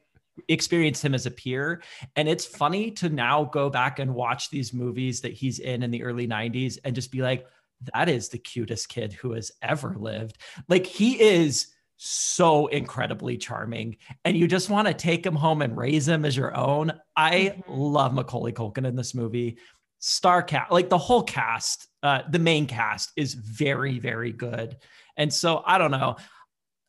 experienced 0.49 1.03
him 1.03 1.15
as 1.15 1.25
a 1.25 1.31
peer. 1.31 1.83
And 2.15 2.29
it's 2.29 2.45
funny 2.45 2.91
to 2.93 3.09
now 3.09 3.45
go 3.45 3.71
back 3.71 4.01
and 4.01 4.15
watch 4.15 4.51
these 4.51 4.75
movies 4.75 5.23
that 5.23 5.33
he's 5.33 5.61
in 5.61 5.83
in 5.83 5.91
the 5.91 6.03
early 6.03 6.29
90s 6.29 6.77
and 6.85 6.95
just 6.95 7.11
be 7.11 7.23
like, 7.23 7.47
that 7.95 8.11
is 8.11 8.29
the 8.29 8.39
cutest 8.39 8.91
kid 8.91 9.15
who 9.15 9.33
has 9.33 9.51
ever 9.63 9.97
lived. 9.99 10.37
Like 10.69 10.85
he 10.85 11.19
is 11.19 11.69
so 11.97 12.67
incredibly 12.67 13.39
charming 13.39 13.97
and 14.27 14.37
you 14.37 14.47
just 14.47 14.69
want 14.69 14.89
to 14.89 14.95
take 14.95 15.25
him 15.25 15.35
home 15.35 15.63
and 15.63 15.75
raise 15.75 16.07
him 16.07 16.27
as 16.27 16.37
your 16.37 16.55
own. 16.55 16.93
I 17.17 17.55
mm-hmm. 17.57 17.73
love 17.73 18.13
Macaulay 18.13 18.53
Culkin 18.53 18.87
in 18.87 18.95
this 18.95 19.15
movie. 19.15 19.57
Star 20.01 20.43
cast, 20.43 20.71
like 20.71 20.91
the 20.91 20.99
whole 20.99 21.23
cast, 21.23 21.89
uh, 22.03 22.23
the 22.31 22.39
main 22.39 22.67
cast 22.67 23.11
is 23.17 23.35
very, 23.35 23.99
very 23.99 24.33
good. 24.33 24.77
And 25.19 25.33
so 25.33 25.63
I 25.67 25.77
don't 25.77 25.91
know. 25.91 26.17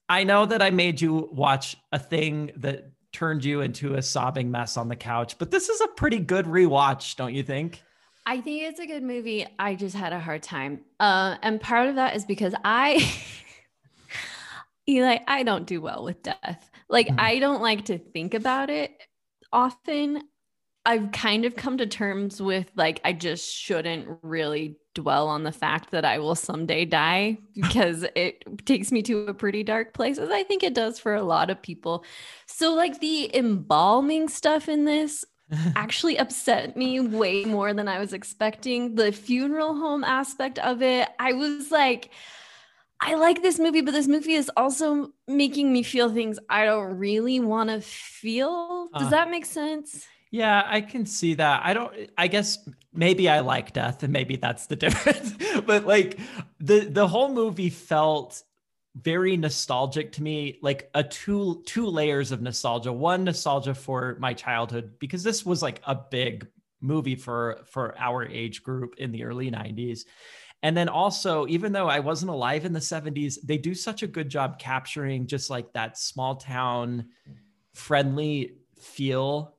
I 0.08 0.24
know 0.24 0.46
that 0.46 0.62
I 0.62 0.70
made 0.70 1.02
you 1.02 1.30
watch 1.32 1.76
a 1.92 2.00
thing 2.00 2.52
that 2.58 2.92
turned 3.12 3.44
you 3.44 3.62
into 3.62 3.96
a 3.96 4.02
sobbing 4.02 4.50
mess 4.52 4.78
on 4.78 4.88
the 4.88 4.96
couch, 4.96 5.38
but 5.38 5.52
this 5.52 5.68
is 5.68 5.82
a 5.82 5.88
pretty 5.88 6.20
good 6.20 6.46
rewatch, 6.46 7.16
don't 7.16 7.34
you 7.34 7.44
think? 7.44 7.84
I 8.26 8.42
think 8.42 8.64
it's 8.64 8.80
a 8.80 8.86
good 8.86 9.04
movie. 9.04 9.48
I 9.58 9.76
just 9.76 9.96
had 9.96 10.14
a 10.14 10.20
hard 10.20 10.44
time. 10.44 10.82
Uh, 11.00 11.38
and 11.42 11.60
part 11.60 11.88
of 11.88 11.96
that 11.96 12.16
is 12.16 12.26
because 12.26 12.54
I, 12.64 13.12
Eli, 14.90 15.20
I 15.28 15.44
don't 15.44 15.66
do 15.66 15.82
well 15.82 16.04
with 16.04 16.22
death. 16.22 16.70
Like, 16.90 17.08
mm-hmm. 17.08 17.20
I 17.20 17.40
don't 17.40 17.62
like 17.62 17.86
to 17.86 17.98
think 17.98 18.34
about 18.34 18.70
it 18.70 18.92
often. 19.52 20.22
I've 20.86 21.12
kind 21.12 21.46
of 21.46 21.56
come 21.56 21.78
to 21.80 21.88
terms 21.88 22.42
with 22.42 22.72
like, 22.76 23.00
I 23.04 23.14
just 23.14 23.52
shouldn't 23.52 24.08
really 24.22 24.79
dwell 24.94 25.28
on 25.28 25.44
the 25.44 25.52
fact 25.52 25.92
that 25.92 26.06
I 26.06 26.20
will 26.20 26.36
someday 26.36 26.86
die 26.86 27.38
because 27.56 28.06
it 28.16 28.66
takes 28.66 28.92
me 28.92 29.02
to 29.04 29.28
a 29.28 29.34
pretty 29.34 29.64
dark 29.64 29.94
place, 29.94 30.18
as 30.18 30.30
I 30.30 30.44
think 30.44 30.64
it 30.64 30.74
does 30.74 31.00
for 31.00 31.16
a 31.16 31.24
lot 31.24 31.50
of 31.50 31.62
people. 31.62 32.04
So, 32.46 32.74
like 32.74 33.00
the 33.00 33.36
embalming 33.36 34.30
stuff 34.30 34.70
in 34.70 34.86
this 34.86 35.26
actually 35.76 36.18
upset 36.18 36.78
me 36.78 37.00
way 37.00 37.46
more 37.46 37.74
than 37.74 37.88
I 37.88 38.00
was 38.00 38.14
expecting. 38.14 38.96
The 38.96 39.12
funeral 39.12 39.76
home 39.76 40.04
aspect 40.04 40.60
of 40.60 40.82
it, 40.82 41.10
I 41.20 41.34
was 41.34 41.72
like, 41.72 42.12
I 43.02 43.16
like 43.16 43.42
this 43.42 43.60
movie, 43.60 43.82
but 43.82 43.94
this 43.94 44.08
movie 44.08 44.34
is 44.34 44.52
also 44.58 45.14
making 45.28 45.72
me 45.72 45.84
feel 45.84 46.14
things 46.14 46.38
I 46.50 46.66
don't 46.66 46.98
really 46.98 47.40
want 47.40 47.70
to 47.70 47.82
feel. 47.82 48.90
Does 48.94 49.08
uh, 49.08 49.12
that 49.12 49.32
make 49.32 49.46
sense? 49.46 50.06
Yeah, 50.32 50.64
I 50.66 50.82
can 50.82 51.06
see 51.06 51.36
that. 51.36 51.62
I 51.64 51.74
don't 51.74 51.94
I 52.18 52.28
guess 52.28 52.60
maybe 52.94 53.30
I 53.30 53.40
like 53.40 53.74
death 53.74 54.04
and 54.04 54.14
maybe 54.14 54.36
that's 54.36 54.68
the 54.68 54.76
difference. 54.86 55.34
but 55.66 55.86
like 55.86 56.20
the 56.60 56.82
the 56.82 57.08
whole 57.08 57.34
movie 57.34 57.70
felt 57.70 58.44
very 58.96 59.38
nostalgic 59.38 60.12
to 60.14 60.24
me, 60.24 60.60
like 60.62 60.90
a 60.94 61.04
two 61.04 61.64
two 61.66 61.88
layers 61.88 62.32
of 62.32 62.42
nostalgia. 62.42 62.92
One 62.94 63.24
nostalgia 63.24 63.74
for 63.74 64.18
my 64.20 64.34
childhood 64.34 64.94
because 65.00 65.24
this 65.24 65.46
was 65.46 65.62
like 65.62 65.82
a 65.86 65.96
big 65.96 66.48
movie 66.82 67.16
for 67.16 67.62
for 67.66 67.96
our 67.98 68.26
age 68.26 68.64
group 68.64 68.96
in 68.98 69.12
the 69.12 69.24
early 69.24 69.50
90s. 69.52 70.02
And 70.62 70.76
then 70.76 70.90
also, 70.90 71.48
even 71.48 71.72
though 71.72 71.88
I 71.88 72.00
wasn't 72.02 72.32
alive 72.32 72.66
in 72.66 72.74
the 72.74 72.80
70s, 72.82 73.38
they 73.44 73.58
do 73.58 73.74
such 73.74 74.04
a 74.04 74.08
good 74.08 74.28
job 74.28 74.60
capturing 74.60 75.26
just 75.26 75.50
like 75.50 75.72
that 75.74 75.98
small 75.98 76.36
town 76.36 77.06
friendly 77.74 78.58
feel. 78.78 79.56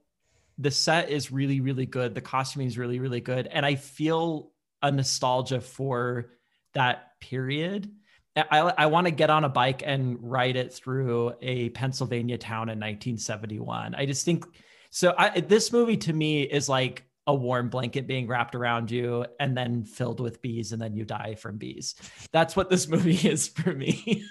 The 0.61 0.71
set 0.71 1.11
is 1.11 1.33
really, 1.33 1.61
really 1.61 1.87
good. 1.87 2.15
The 2.15 2.21
costuming 2.21 2.69
is 2.69 2.79
really, 2.79 2.99
really 2.99 3.21
good. 3.21 3.47
And 3.47 3.65
I 3.65 3.75
feel 3.75 4.53
a 4.83 4.93
nostalgia 4.93 5.61
for 5.61 6.31
that 6.75 7.19
period. 7.21 7.91
I, 8.37 8.61
I 8.61 8.87
want 8.87 9.07
to 9.07 9.11
get 9.11 9.31
on 9.31 9.45
a 9.45 9.49
bike 9.49 9.83
and 9.85 10.19
ride 10.21 10.57
it 10.57 10.73
through 10.73 11.35
a 11.43 11.71
Pennsylvania 11.71 12.39
town 12.39 12.69
in 12.69 12.79
1971. 12.79 13.95
I 13.95 14.07
just 14.07 14.25
think 14.25 14.45
so. 14.91 15.15
I, 15.19 15.41
this 15.41 15.73
movie 15.73 15.97
to 15.99 16.13
me 16.13 16.43
is 16.43 16.69
like 16.69 17.05
a 17.27 17.35
warm 17.35 17.69
blanket 17.69 18.07
being 18.07 18.27
wrapped 18.27 18.55
around 18.55 18.91
you 18.91 19.27
and 19.39 19.57
then 19.57 19.85
filled 19.85 20.21
with 20.21 20.43
bees 20.43 20.73
and 20.73 20.81
then 20.81 20.95
you 20.95 21.05
die 21.05 21.35
from 21.35 21.59
bees. 21.59 21.95
That's 22.33 22.55
what 22.57 22.71
this 22.71 22.89
movie 22.95 23.29
is 23.29 23.49
for 23.49 23.73
me. 23.73 24.25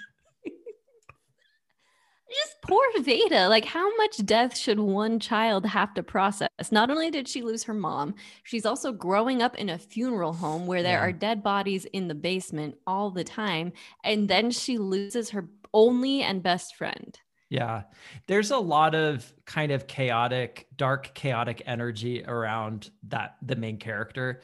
Just 2.30 2.62
poor 2.62 2.84
Veda. 3.00 3.48
Like, 3.48 3.64
how 3.64 3.94
much 3.96 4.24
death 4.24 4.56
should 4.56 4.78
one 4.78 5.18
child 5.18 5.66
have 5.66 5.92
to 5.94 6.02
process? 6.02 6.48
Not 6.70 6.90
only 6.90 7.10
did 7.10 7.26
she 7.26 7.42
lose 7.42 7.64
her 7.64 7.74
mom, 7.74 8.14
she's 8.44 8.64
also 8.64 8.92
growing 8.92 9.42
up 9.42 9.56
in 9.56 9.68
a 9.68 9.78
funeral 9.78 10.32
home 10.32 10.66
where 10.66 10.82
there 10.82 10.98
yeah. 10.98 11.04
are 11.04 11.12
dead 11.12 11.42
bodies 11.42 11.86
in 11.86 12.06
the 12.08 12.14
basement 12.14 12.76
all 12.86 13.10
the 13.10 13.24
time. 13.24 13.72
And 14.04 14.28
then 14.28 14.50
she 14.50 14.78
loses 14.78 15.30
her 15.30 15.48
only 15.74 16.22
and 16.22 16.42
best 16.42 16.76
friend. 16.76 17.18
Yeah. 17.48 17.82
There's 18.28 18.52
a 18.52 18.58
lot 18.58 18.94
of 18.94 19.32
kind 19.44 19.72
of 19.72 19.88
chaotic, 19.88 20.68
dark, 20.76 21.12
chaotic 21.14 21.62
energy 21.66 22.22
around 22.24 22.90
that, 23.08 23.36
the 23.42 23.56
main 23.56 23.76
character. 23.76 24.42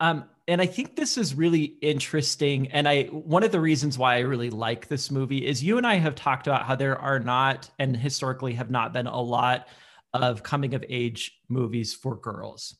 Um, 0.00 0.24
and 0.46 0.62
I 0.62 0.66
think 0.66 0.96
this 0.96 1.18
is 1.18 1.34
really 1.34 1.76
interesting. 1.82 2.68
And 2.68 2.88
I, 2.88 3.04
one 3.04 3.42
of 3.42 3.52
the 3.52 3.60
reasons 3.60 3.98
why 3.98 4.16
I 4.16 4.20
really 4.20 4.50
like 4.50 4.88
this 4.88 5.10
movie 5.10 5.46
is 5.46 5.62
you 5.62 5.76
and 5.76 5.86
I 5.86 5.96
have 5.96 6.14
talked 6.14 6.46
about 6.46 6.64
how 6.64 6.74
there 6.74 6.98
are 6.98 7.18
not, 7.20 7.70
and 7.78 7.96
historically 7.96 8.54
have 8.54 8.70
not 8.70 8.92
been 8.92 9.06
a 9.06 9.20
lot 9.20 9.68
of 10.14 10.42
coming 10.42 10.74
of 10.74 10.84
age 10.88 11.38
movies 11.48 11.94
for 11.94 12.16
girls 12.16 12.76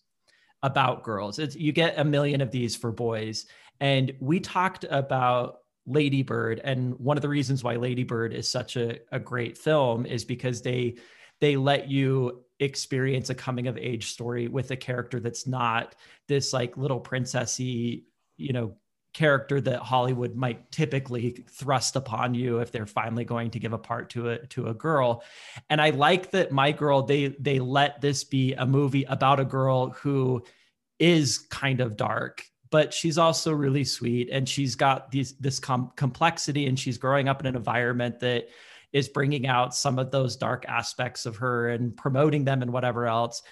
about 0.62 1.04
girls. 1.04 1.38
It's, 1.38 1.56
you 1.56 1.72
get 1.72 1.98
a 1.98 2.04
million 2.04 2.40
of 2.40 2.50
these 2.50 2.74
for 2.74 2.90
boys. 2.90 3.46
And 3.80 4.12
we 4.20 4.40
talked 4.40 4.84
about 4.88 5.58
Ladybird. 5.86 6.60
And 6.64 6.98
one 6.98 7.16
of 7.16 7.22
the 7.22 7.28
reasons 7.28 7.62
why 7.64 7.76
Ladybird 7.76 8.32
is 8.32 8.48
such 8.48 8.76
a, 8.76 8.98
a 9.12 9.18
great 9.18 9.58
film 9.58 10.06
is 10.06 10.24
because 10.24 10.62
they 10.62 10.96
they 11.40 11.56
let 11.56 11.88
you 11.88 12.44
experience 12.60 13.30
a 13.30 13.34
coming 13.34 13.66
of 13.66 13.76
age 13.76 14.10
story 14.10 14.48
with 14.48 14.70
a 14.70 14.76
character 14.76 15.20
that's 15.20 15.46
not 15.46 15.94
this 16.26 16.52
like 16.52 16.76
little 16.76 17.00
princessy, 17.00 18.04
you 18.36 18.52
know, 18.52 18.74
character 19.14 19.60
that 19.60 19.80
Hollywood 19.80 20.36
might 20.36 20.70
typically 20.70 21.44
thrust 21.50 21.96
upon 21.96 22.34
you 22.34 22.58
if 22.58 22.70
they're 22.70 22.86
finally 22.86 23.24
going 23.24 23.50
to 23.50 23.58
give 23.58 23.72
a 23.72 23.78
part 23.78 24.10
to 24.10 24.30
a 24.30 24.46
to 24.48 24.68
a 24.68 24.74
girl. 24.74 25.22
And 25.70 25.80
I 25.80 25.90
like 25.90 26.30
that 26.32 26.52
my 26.52 26.72
girl 26.72 27.02
they 27.02 27.28
they 27.28 27.58
let 27.58 28.00
this 28.00 28.24
be 28.24 28.54
a 28.54 28.66
movie 28.66 29.04
about 29.04 29.40
a 29.40 29.44
girl 29.44 29.90
who 29.90 30.44
is 30.98 31.38
kind 31.38 31.80
of 31.80 31.96
dark 31.96 32.44
but 32.70 32.92
she's 32.92 33.18
also 33.18 33.52
really 33.52 33.84
sweet 33.84 34.28
and 34.30 34.48
she's 34.48 34.74
got 34.74 35.10
these 35.10 35.34
this 35.38 35.58
com- 35.58 35.92
complexity 35.96 36.66
and 36.66 36.78
she's 36.78 36.98
growing 36.98 37.28
up 37.28 37.40
in 37.40 37.46
an 37.46 37.56
environment 37.56 38.20
that 38.20 38.48
is 38.92 39.08
bringing 39.08 39.46
out 39.46 39.74
some 39.74 39.98
of 39.98 40.10
those 40.10 40.36
dark 40.36 40.64
aspects 40.68 41.26
of 41.26 41.36
her 41.36 41.68
and 41.68 41.96
promoting 41.96 42.44
them 42.44 42.62
and 42.62 42.72
whatever 42.72 43.06
else 43.06 43.42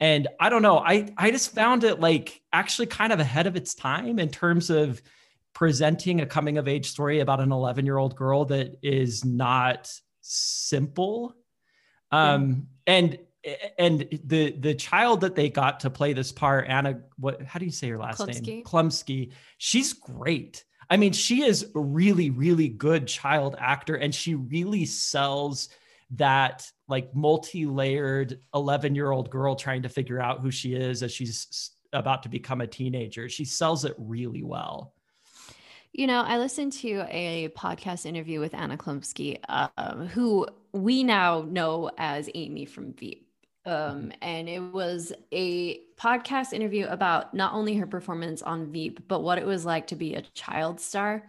and 0.00 0.28
i 0.40 0.48
don't 0.48 0.62
know 0.62 0.78
i 0.78 1.08
i 1.16 1.30
just 1.30 1.54
found 1.54 1.84
it 1.84 2.00
like 2.00 2.40
actually 2.52 2.86
kind 2.86 3.12
of 3.12 3.20
ahead 3.20 3.46
of 3.46 3.56
its 3.56 3.74
time 3.74 4.18
in 4.18 4.28
terms 4.28 4.70
of 4.70 5.00
presenting 5.52 6.20
a 6.20 6.26
coming 6.26 6.58
of 6.58 6.68
age 6.68 6.88
story 6.90 7.20
about 7.20 7.40
an 7.40 7.52
11 7.52 7.86
year 7.86 7.96
old 7.96 8.14
girl 8.16 8.44
that 8.44 8.76
is 8.82 9.24
not 9.24 9.90
simple 10.20 11.34
um 12.10 12.66
yeah. 12.86 12.94
and 12.94 13.18
and 13.78 14.08
the 14.24 14.52
the 14.58 14.74
child 14.74 15.20
that 15.20 15.34
they 15.34 15.48
got 15.48 15.80
to 15.80 15.90
play 15.90 16.12
this 16.12 16.32
part, 16.32 16.66
Anna, 16.68 17.00
what 17.16 17.42
how 17.42 17.58
do 17.58 17.64
you 17.64 17.70
say 17.70 17.88
her 17.88 17.98
last 17.98 18.20
Chlumsky. 18.20 18.46
name? 18.46 18.64
Chlumsky. 18.64 19.32
She's 19.58 19.92
great. 19.92 20.64
I 20.88 20.96
mean, 20.96 21.12
she 21.12 21.42
is 21.42 21.70
a 21.74 21.80
really, 21.80 22.30
really 22.30 22.68
good 22.68 23.06
child 23.06 23.56
actor, 23.58 23.96
and 23.96 24.14
she 24.14 24.34
really 24.34 24.84
sells 24.84 25.68
that 26.12 26.70
like 26.88 27.14
multi-layered 27.14 28.40
11-year-old 28.54 29.28
girl 29.30 29.56
trying 29.56 29.82
to 29.82 29.88
figure 29.88 30.20
out 30.20 30.40
who 30.40 30.50
she 30.50 30.74
is 30.74 31.02
as 31.02 31.12
she's 31.12 31.70
about 31.92 32.22
to 32.22 32.28
become 32.28 32.60
a 32.60 32.66
teenager. 32.66 33.28
She 33.28 33.44
sells 33.44 33.84
it 33.84 33.94
really 33.98 34.42
well. 34.42 34.94
You 35.92 36.06
know, 36.06 36.20
I 36.20 36.38
listened 36.38 36.72
to 36.74 37.06
a 37.08 37.48
podcast 37.56 38.04
interview 38.06 38.38
with 38.38 38.54
Anna 38.54 38.76
Chlumsky, 38.76 39.38
uh, 39.48 40.04
who 40.08 40.46
we 40.72 41.02
now 41.02 41.46
know 41.48 41.90
as 41.96 42.28
Amy 42.34 42.66
from 42.66 42.92
Veep. 42.92 43.25
Um, 43.66 44.12
and 44.22 44.48
it 44.48 44.60
was 44.60 45.12
a 45.32 45.80
podcast 45.98 46.52
interview 46.52 46.86
about 46.86 47.34
not 47.34 47.52
only 47.52 47.74
her 47.74 47.86
performance 47.86 48.40
on 48.40 48.70
Veep, 48.70 49.08
but 49.08 49.22
what 49.22 49.38
it 49.38 49.46
was 49.46 49.66
like 49.66 49.88
to 49.88 49.96
be 49.96 50.14
a 50.14 50.22
child 50.34 50.80
star. 50.80 51.24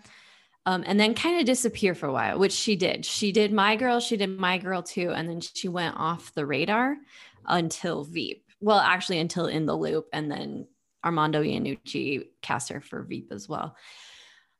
Um, 0.67 0.83
and 0.85 0.99
then 0.99 1.13
kind 1.13 1.39
of 1.39 1.45
disappear 1.45 1.95
for 1.95 2.07
a 2.07 2.13
while, 2.13 2.37
which 2.37 2.51
she 2.51 2.75
did. 2.75 3.05
She 3.05 3.31
did 3.31 3.53
My 3.53 3.75
Girl, 3.75 3.99
she 3.99 4.17
did 4.17 4.37
My 4.37 4.57
Girl 4.57 4.83
too, 4.83 5.11
and 5.11 5.27
then 5.27 5.39
she 5.41 5.67
went 5.67 5.95
off 5.97 6.33
the 6.33 6.45
radar 6.45 6.97
until 7.45 8.03
Veep. 8.03 8.43
Well, 8.59 8.79
actually, 8.79 9.19
until 9.19 9.47
In 9.47 9.65
the 9.65 9.77
Loop, 9.77 10.07
and 10.11 10.29
then 10.29 10.67
Armando 11.05 11.41
Iannucci 11.41 12.27
cast 12.41 12.69
her 12.69 12.81
for 12.81 13.01
Veep 13.03 13.31
as 13.31 13.47
well 13.47 13.75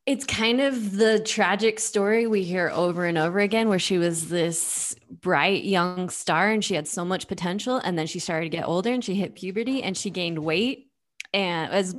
it's 0.08 0.24
kind 0.24 0.62
of 0.62 0.96
the 0.96 1.20
tragic 1.20 1.78
story 1.78 2.26
we 2.26 2.42
hear 2.42 2.70
over 2.72 3.04
and 3.04 3.18
over 3.18 3.40
again 3.40 3.68
where 3.68 3.78
she 3.78 3.98
was 3.98 4.30
this 4.30 4.96
bright 5.10 5.64
young 5.64 6.08
star 6.08 6.50
and 6.50 6.64
she 6.64 6.74
had 6.74 6.88
so 6.88 7.04
much 7.04 7.28
potential 7.28 7.76
and 7.84 7.98
then 7.98 8.06
she 8.06 8.18
started 8.18 8.50
to 8.50 8.56
get 8.56 8.66
older 8.66 8.90
and 8.90 9.04
she 9.04 9.14
hit 9.14 9.34
puberty 9.34 9.82
and 9.82 9.98
she 9.98 10.08
gained 10.08 10.38
weight 10.38 10.90
and 11.34 11.70
as 11.70 11.94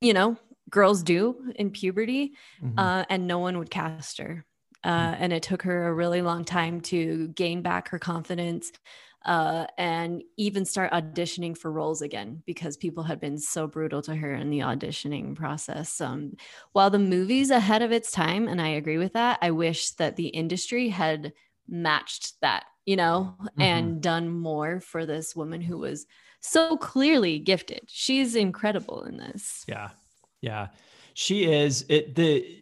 you 0.00 0.14
know 0.14 0.34
girls 0.70 1.02
do 1.02 1.52
in 1.56 1.70
puberty 1.70 2.32
mm-hmm. 2.64 2.78
uh, 2.78 3.04
and 3.10 3.26
no 3.26 3.38
one 3.38 3.58
would 3.58 3.70
cast 3.70 4.16
her 4.16 4.46
uh, 4.82 4.88
mm-hmm. 4.88 5.22
and 5.22 5.32
it 5.34 5.42
took 5.42 5.60
her 5.60 5.88
a 5.88 5.92
really 5.92 6.22
long 6.22 6.46
time 6.46 6.80
to 6.80 7.28
gain 7.28 7.60
back 7.60 7.90
her 7.90 7.98
confidence 7.98 8.72
uh, 9.24 9.66
and 9.78 10.22
even 10.36 10.64
start 10.64 10.92
auditioning 10.92 11.56
for 11.56 11.70
roles 11.70 12.02
again 12.02 12.42
because 12.46 12.76
people 12.76 13.04
had 13.04 13.20
been 13.20 13.38
so 13.38 13.66
brutal 13.66 14.02
to 14.02 14.14
her 14.14 14.34
in 14.34 14.50
the 14.50 14.60
auditioning 14.60 15.36
process. 15.36 16.00
Um, 16.00 16.34
while 16.72 16.90
the 16.90 16.98
movie's 16.98 17.50
ahead 17.50 17.82
of 17.82 17.92
its 17.92 18.10
time, 18.10 18.48
and 18.48 18.60
I 18.60 18.68
agree 18.68 18.98
with 18.98 19.12
that, 19.12 19.38
I 19.42 19.50
wish 19.52 19.92
that 19.92 20.16
the 20.16 20.28
industry 20.28 20.88
had 20.88 21.32
matched 21.68 22.34
that, 22.40 22.64
you 22.84 22.96
know, 22.96 23.36
mm-hmm. 23.40 23.62
and 23.62 24.02
done 24.02 24.28
more 24.28 24.80
for 24.80 25.06
this 25.06 25.36
woman 25.36 25.60
who 25.60 25.78
was 25.78 26.06
so 26.40 26.76
clearly 26.76 27.38
gifted. 27.38 27.82
She's 27.86 28.34
incredible 28.34 29.04
in 29.04 29.16
this. 29.16 29.64
Yeah. 29.68 29.90
Yeah. 30.40 30.68
She 31.14 31.44
is 31.44 31.84
it 31.88 32.14
the 32.14 32.61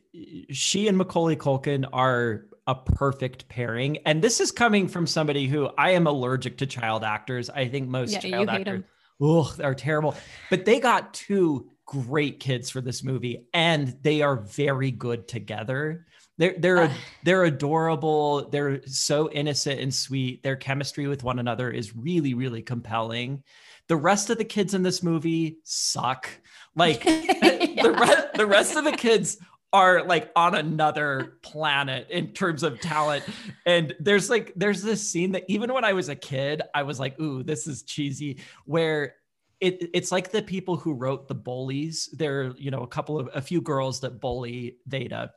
she 0.50 0.88
and 0.88 0.96
Macaulay 0.96 1.36
Culkin 1.36 1.88
are 1.92 2.46
a 2.66 2.74
perfect 2.74 3.48
pairing. 3.48 3.98
And 4.06 4.22
this 4.22 4.40
is 4.40 4.52
coming 4.52 4.88
from 4.88 5.06
somebody 5.06 5.46
who 5.46 5.70
I 5.78 5.90
am 5.90 6.06
allergic 6.06 6.58
to 6.58 6.66
child 6.66 7.04
actors. 7.04 7.50
I 7.50 7.68
think 7.68 7.88
most 7.88 8.12
yeah, 8.12 8.30
child 8.30 8.48
actors 8.48 8.84
ugh, 9.22 9.60
are 9.60 9.74
terrible. 9.74 10.14
But 10.50 10.64
they 10.64 10.80
got 10.80 11.14
two 11.14 11.68
great 11.84 12.38
kids 12.38 12.70
for 12.70 12.80
this 12.80 13.02
movie, 13.02 13.46
and 13.52 13.96
they 14.02 14.22
are 14.22 14.36
very 14.36 14.90
good 14.90 15.26
together. 15.26 16.06
They're 16.38 16.54
they're 16.58 16.78
uh, 16.78 16.92
they're 17.24 17.44
adorable. 17.44 18.48
They're 18.48 18.86
so 18.86 19.30
innocent 19.30 19.80
and 19.80 19.92
sweet. 19.92 20.42
Their 20.42 20.56
chemistry 20.56 21.06
with 21.06 21.24
one 21.24 21.38
another 21.38 21.70
is 21.70 21.96
really 21.96 22.34
really 22.34 22.62
compelling. 22.62 23.42
The 23.88 23.96
rest 23.96 24.30
of 24.30 24.38
the 24.38 24.44
kids 24.44 24.74
in 24.74 24.82
this 24.82 25.02
movie 25.02 25.58
suck. 25.64 26.30
Like 26.76 27.04
yeah. 27.04 27.66
the, 27.82 27.92
rest, 27.92 28.34
the 28.34 28.46
rest 28.46 28.76
of 28.76 28.84
the 28.84 28.92
kids 28.92 29.38
are 29.72 30.04
like 30.04 30.30
on 30.34 30.54
another 30.54 31.38
planet 31.42 32.08
in 32.10 32.32
terms 32.32 32.62
of 32.62 32.80
talent. 32.80 33.24
And 33.66 33.94
there's 34.00 34.28
like 34.28 34.52
there's 34.56 34.82
this 34.82 35.08
scene 35.08 35.32
that 35.32 35.44
even 35.48 35.72
when 35.72 35.84
I 35.84 35.92
was 35.92 36.08
a 36.08 36.16
kid, 36.16 36.62
I 36.74 36.82
was 36.82 36.98
like, 36.98 37.18
ooh, 37.20 37.42
this 37.42 37.66
is 37.66 37.82
cheesy, 37.82 38.38
where 38.64 39.14
it, 39.60 39.90
it's 39.94 40.10
like 40.10 40.32
the 40.32 40.42
people 40.42 40.76
who 40.76 40.94
wrote 40.94 41.28
the 41.28 41.34
bullies. 41.34 42.08
There, 42.12 42.40
are, 42.40 42.54
you 42.56 42.70
know, 42.70 42.82
a 42.82 42.88
couple 42.88 43.18
of 43.18 43.28
a 43.34 43.42
few 43.42 43.60
girls 43.60 44.00
that 44.00 44.20
bully 44.20 44.78
Veda. 44.86 45.32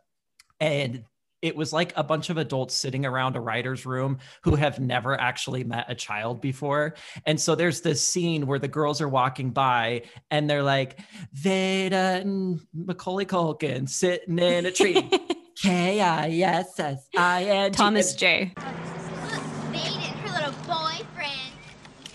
And 0.60 1.04
it 1.44 1.58
was 1.58 1.74
like 1.74 1.92
a 1.98 2.04
bunch 2.04 2.30
of 2.30 2.38
adults 2.38 2.74
sitting 2.74 3.06
around 3.06 3.36
a 3.36 3.42
writer's 3.42 3.86
room 3.86 4.18
who 4.44 4.56
have 4.56 4.80
never 4.80 5.20
actually 5.20 5.66
met 5.66 5.86
a 5.90 5.94
child 5.94 6.40
before. 6.40 6.96
And 7.26 7.40
so 7.40 7.54
there's 7.54 7.82
this 7.82 8.02
scene 8.02 8.48
where 8.48 8.60
the 8.60 8.70
girls 8.70 9.02
are 9.02 9.10
walking 9.10 9.52
by 9.52 10.04
and 10.32 10.50
they're 10.50 10.64
like, 10.64 11.00
Veda 11.34 12.22
and 12.22 12.62
Macaulay 12.74 13.26
Culkin 13.26 13.90
sitting 13.90 14.40
in 14.40 14.66
a 14.66 14.72
tree. 14.72 15.10
K 15.62 16.02
I 16.02 16.30
S 16.30 16.80
S 16.80 17.10
I 17.16 17.44
N. 17.44 17.72
Thomas 17.74 18.16
J. 18.16 18.54
Veda 18.56 19.82
her 19.84 20.34
little 20.34 20.54
boyfriend. 20.66 21.52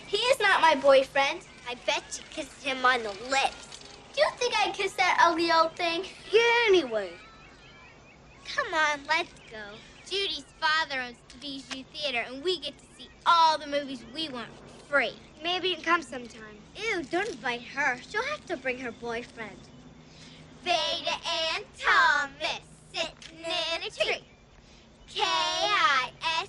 He 0.07 0.17
is 0.17 0.41
not 0.41 0.61
my 0.63 0.75
boyfriend. 0.75 1.41
I 1.69 1.75
bet 1.87 2.19
you 2.19 2.25
kissed 2.31 2.65
him 2.65 2.85
on 2.85 3.03
the 3.03 3.11
lips. 3.31 3.85
Do 4.15 4.23
you 4.23 4.29
think 4.37 4.55
I 4.59 4.71
kissed 4.71 4.97
that 4.97 5.23
ugly 5.23 5.53
old 5.53 5.77
thing? 5.77 6.05
Yeah, 6.33 6.41
anyway. 6.67 7.11
Come 8.55 8.73
on, 8.75 9.01
let's 9.09 9.33
go. 9.51 9.77
Judy's 10.09 10.45
father 10.59 11.01
owns 11.03 11.19
the 11.29 11.39
Bijou 11.39 11.85
Theater, 11.93 12.25
and 12.27 12.43
we 12.43 12.59
get 12.59 12.79
to 12.79 12.85
see 12.97 13.09
all 13.27 13.59
the 13.59 13.67
movies 13.67 14.03
we 14.15 14.29
want 14.31 14.49
for 14.57 14.85
free. 14.91 15.13
Maybe 15.43 15.69
you 15.69 15.75
can 15.77 15.85
come 15.85 16.03
sometime. 16.03 16.57
Ew, 16.77 17.03
don't 17.05 17.29
invite 17.29 17.63
her. 17.63 17.99
She'll 18.09 18.23
have 18.25 18.45
to 18.47 18.57
bring 18.57 18.79
her 18.79 18.91
boyfriend. 18.91 19.59
Veda 20.65 21.19
and 21.55 21.65
Thomas 21.79 22.61
sitting 22.93 23.45
in 23.45 23.83
a 23.83 23.91
tree. 23.91 24.25
K-I-S-S-I-N-G 25.09 26.49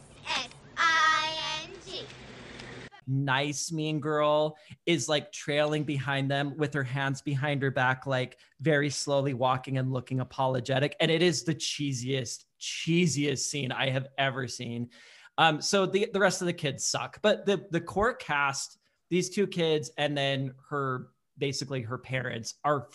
nice 3.09 3.71
mean 3.71 3.99
girl 3.99 4.57
is 4.85 5.09
like 5.09 5.31
trailing 5.31 5.83
behind 5.83 6.29
them 6.29 6.55
with 6.57 6.73
her 6.73 6.83
hands 6.83 7.21
behind 7.21 7.61
her 7.61 7.71
back 7.71 8.05
like 8.05 8.37
very 8.61 8.89
slowly 8.89 9.33
walking 9.33 9.77
and 9.77 9.91
looking 9.91 10.19
apologetic. 10.19 10.95
And 10.99 11.09
it 11.09 11.21
is 11.21 11.43
the 11.43 11.55
cheesiest 11.55 12.45
cheesiest 12.59 13.39
scene 13.39 13.71
i 13.71 13.89
have 13.89 14.07
ever 14.17 14.47
seen. 14.47 14.89
Um 15.37 15.61
so 15.61 15.85
the 15.85 16.07
the 16.13 16.19
rest 16.19 16.41
of 16.41 16.47
the 16.47 16.53
kids 16.53 16.85
suck. 16.85 17.19
But 17.21 17.45
the 17.45 17.65
the 17.71 17.81
core 17.81 18.13
cast 18.13 18.77
these 19.09 19.29
two 19.29 19.47
kids 19.47 19.91
and 19.97 20.15
then 20.15 20.53
her 20.69 21.07
basically 21.37 21.81
her 21.81 21.97
parents 21.97 22.55
are 22.63 22.87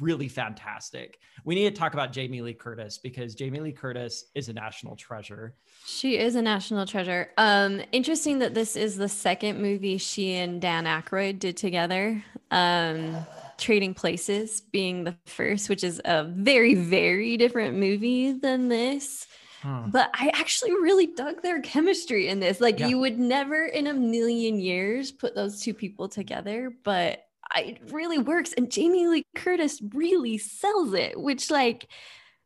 really 0.00 0.28
fantastic. 0.28 1.18
We 1.44 1.54
need 1.54 1.74
to 1.74 1.78
talk 1.78 1.94
about 1.94 2.12
Jamie 2.12 2.40
Lee 2.40 2.54
Curtis 2.54 2.98
because 2.98 3.34
Jamie 3.34 3.60
Lee 3.60 3.72
Curtis 3.72 4.24
is 4.34 4.48
a 4.48 4.52
national 4.52 4.96
treasure. 4.96 5.54
She 5.84 6.18
is 6.18 6.34
a 6.34 6.42
national 6.42 6.86
treasure. 6.86 7.30
Um, 7.36 7.82
interesting 7.92 8.38
that 8.38 8.54
this 8.54 8.76
is 8.76 8.96
the 8.96 9.08
second 9.08 9.60
movie 9.60 9.98
she 9.98 10.34
and 10.34 10.60
Dan 10.60 10.84
Aykroyd 10.84 11.38
did 11.38 11.56
together. 11.56 12.24
Um, 12.50 13.16
Trading 13.58 13.94
Places 13.94 14.60
being 14.60 15.04
the 15.04 15.16
first, 15.26 15.68
which 15.68 15.84
is 15.84 16.00
a 16.04 16.24
very, 16.24 16.74
very 16.74 17.36
different 17.36 17.76
movie 17.76 18.32
than 18.32 18.68
this. 18.68 19.26
But 19.88 20.10
I 20.14 20.30
actually 20.32 20.70
really 20.72 21.06
dug 21.08 21.42
their 21.42 21.60
chemistry 21.60 22.28
in 22.28 22.38
this. 22.38 22.60
Like, 22.60 22.78
yeah. 22.78 22.86
you 22.86 22.98
would 23.00 23.18
never 23.18 23.64
in 23.64 23.88
a 23.88 23.94
million 23.94 24.60
years 24.60 25.10
put 25.10 25.34
those 25.34 25.60
two 25.60 25.74
people 25.74 26.08
together, 26.08 26.72
but 26.84 27.25
it 27.54 27.92
really 27.92 28.18
works. 28.18 28.52
And 28.52 28.70
Jamie 28.70 29.06
Lee 29.06 29.26
Curtis 29.34 29.80
really 29.94 30.38
sells 30.38 30.94
it, 30.94 31.20
which 31.20 31.50
like 31.50 31.88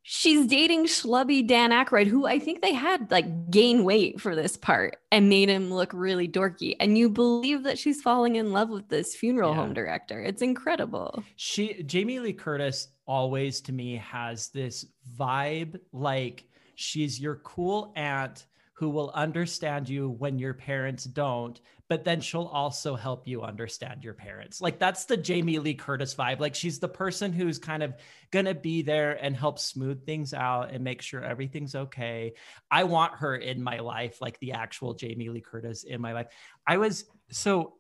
she's 0.03 0.47
dating 0.47 0.87
schlubby 0.87 1.47
Dan 1.47 1.71
Aykroyd, 1.71 2.07
who 2.07 2.27
I 2.27 2.39
think 2.39 2.63
they 2.63 2.73
had 2.73 3.11
like 3.11 3.51
gain 3.51 3.85
weight 3.85 4.21
for 4.21 4.35
this 4.35 4.57
part 4.57 4.99
and 5.13 5.29
made 5.29 5.49
him 5.49 5.73
look 5.73 5.93
really 5.93 6.29
dorky. 6.29 6.77
And 6.81 6.97
you 6.97 7.09
believe 7.09 7.63
that 7.65 7.79
she's 7.79 8.03
falling 8.03 8.37
in 8.37 8.53
love 8.53 8.71
with 8.71 8.89
this 8.89 9.15
funeral 9.15 9.51
yeah. 9.51 9.57
home 9.57 9.75
director. 9.75 10.21
It's 10.21 10.43
incredible. 10.43 11.23
She 11.37 11.83
Jamie 11.83 12.19
Lee 12.19 12.33
Curtis 12.33 12.89
always 13.07 13.61
to 13.63 13.73
me 13.73 13.97
has 13.97 14.49
this 14.49 14.87
vibe 15.17 15.79
like 15.93 16.45
she's 16.75 17.21
your 17.21 17.37
cool 17.37 17.93
aunt 17.97 18.47
who 18.81 18.89
will 18.89 19.11
understand 19.11 19.91
you 19.91 20.09
when 20.09 20.39
your 20.39 20.55
parents 20.55 21.05
don't, 21.05 21.61
but 21.91 22.03
then 22.03 22.19
she'll 22.19 22.47
also 22.47 22.97
help 22.97 23.29
you 23.29 23.43
understand 23.43 24.03
your 24.03 24.15
parents. 24.15 24.63
Like 24.63 24.79
that's 24.79 25.05
the 25.05 25.19
Jamie 25.19 25.59
Lee 25.59 25.75
Curtis 25.75 26.15
vibe. 26.15 26.41
Like 26.41 26.55
she's 26.55 26.79
the 26.79 26.89
person 26.89 27.31
who's 27.31 27.59
kind 27.59 27.83
of 27.83 27.93
going 28.31 28.47
to 28.47 28.55
be 28.55 28.81
there 28.81 29.23
and 29.23 29.37
help 29.37 29.59
smooth 29.59 30.07
things 30.07 30.33
out 30.33 30.71
and 30.73 30.83
make 30.83 31.03
sure 31.03 31.23
everything's 31.23 31.75
okay. 31.75 32.33
I 32.71 32.85
want 32.85 33.17
her 33.17 33.37
in 33.37 33.63
my 33.63 33.81
life, 33.81 34.23
like 34.23 34.41
the 34.41 34.53
actual 34.53 34.95
Jamie 34.95 35.29
Lee 35.29 35.43
Curtis 35.43 35.85
in 35.85 36.01
my 36.01 36.15
life. 36.15 36.29
I 36.67 36.79
was 36.79 37.05
so 37.31 37.75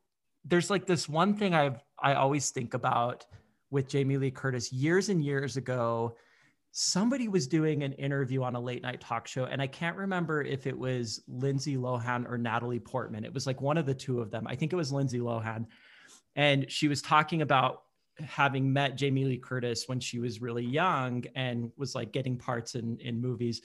there's 0.44 0.68
like 0.68 0.84
this 0.84 1.08
one 1.08 1.32
thing 1.32 1.54
I've 1.54 1.82
I 1.98 2.12
always 2.12 2.50
think 2.50 2.74
about 2.74 3.24
with 3.70 3.88
Jamie 3.88 4.18
Lee 4.18 4.32
Curtis 4.32 4.70
years 4.70 5.08
and 5.08 5.24
years 5.24 5.56
ago 5.56 6.14
somebody 6.72 7.26
was 7.28 7.46
doing 7.48 7.82
an 7.82 7.92
interview 7.94 8.42
on 8.42 8.54
a 8.54 8.60
late 8.60 8.82
night 8.82 9.00
talk 9.00 9.26
show 9.26 9.44
and 9.44 9.60
i 9.60 9.66
can't 9.66 9.96
remember 9.96 10.40
if 10.42 10.68
it 10.68 10.78
was 10.78 11.20
lindsay 11.26 11.76
lohan 11.76 12.28
or 12.28 12.38
natalie 12.38 12.78
portman. 12.78 13.24
It 13.24 13.32
was 13.32 13.46
like 13.46 13.60
one 13.60 13.78
of 13.78 13.86
the 13.86 13.94
two 13.94 14.20
of 14.20 14.30
them. 14.30 14.46
I 14.46 14.54
think 14.54 14.72
it 14.72 14.76
was 14.76 14.92
lindsay 14.92 15.18
lohan. 15.18 15.66
And 16.36 16.70
she 16.70 16.88
was 16.88 17.02
talking 17.02 17.42
about 17.42 17.82
having 18.20 18.72
met 18.72 18.96
jamie 18.96 19.24
lee 19.24 19.38
curtis 19.38 19.88
when 19.88 19.98
she 19.98 20.18
was 20.18 20.42
really 20.42 20.64
young 20.64 21.24
and 21.34 21.72
was 21.76 21.94
like 21.94 22.12
getting 22.12 22.36
parts 22.36 22.74
in 22.74 22.98
in 23.00 23.20
movies. 23.20 23.62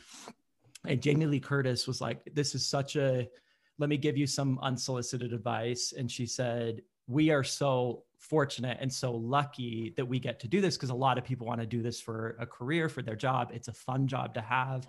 And 0.87 1.01
jamie 1.01 1.25
lee 1.25 1.39
curtis 1.39 1.87
was 1.87 2.01
like 2.01 2.21
this 2.33 2.55
is 2.55 2.65
such 2.65 2.95
a 2.95 3.27
let 3.77 3.89
me 3.89 3.97
give 3.97 4.17
you 4.17 4.25
some 4.25 4.57
unsolicited 4.61 5.33
advice. 5.33 5.93
And 5.97 6.09
she 6.09 6.25
said 6.25 6.81
we 7.07 7.29
are 7.29 7.43
so 7.43 8.04
fortunate 8.29 8.77
and 8.81 8.91
so 8.91 9.11
lucky 9.13 9.93
that 9.97 10.05
we 10.05 10.19
get 10.19 10.39
to 10.41 10.47
do 10.47 10.61
this 10.61 10.75
because 10.75 10.89
a 10.89 10.95
lot 10.95 11.17
of 11.17 11.23
people 11.23 11.47
want 11.47 11.61
to 11.61 11.67
do 11.67 11.81
this 11.81 11.99
for 11.99 12.35
a 12.39 12.45
career, 12.45 12.89
for 12.89 13.01
their 13.01 13.15
job. 13.15 13.51
It's 13.53 13.67
a 13.67 13.73
fun 13.73 14.07
job 14.07 14.33
to 14.35 14.41
have. 14.41 14.87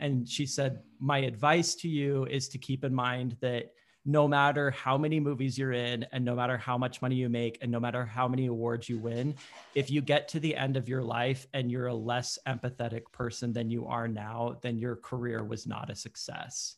And 0.00 0.28
she 0.28 0.46
said, 0.46 0.82
My 0.98 1.18
advice 1.18 1.74
to 1.76 1.88
you 1.88 2.24
is 2.26 2.48
to 2.48 2.58
keep 2.58 2.84
in 2.84 2.94
mind 2.94 3.36
that 3.40 3.72
no 4.04 4.26
matter 4.26 4.72
how 4.72 4.98
many 4.98 5.20
movies 5.20 5.56
you're 5.56 5.72
in, 5.72 6.04
and 6.10 6.24
no 6.24 6.34
matter 6.34 6.56
how 6.56 6.76
much 6.76 7.00
money 7.00 7.14
you 7.14 7.28
make, 7.28 7.58
and 7.62 7.70
no 7.70 7.78
matter 7.78 8.04
how 8.04 8.26
many 8.26 8.46
awards 8.46 8.88
you 8.88 8.98
win, 8.98 9.34
if 9.76 9.90
you 9.90 10.00
get 10.00 10.26
to 10.28 10.40
the 10.40 10.56
end 10.56 10.76
of 10.76 10.88
your 10.88 11.02
life 11.02 11.46
and 11.54 11.70
you're 11.70 11.86
a 11.86 11.94
less 11.94 12.36
empathetic 12.48 13.02
person 13.12 13.52
than 13.52 13.70
you 13.70 13.86
are 13.86 14.08
now, 14.08 14.56
then 14.60 14.76
your 14.76 14.96
career 14.96 15.44
was 15.44 15.68
not 15.68 15.88
a 15.88 15.94
success. 15.94 16.76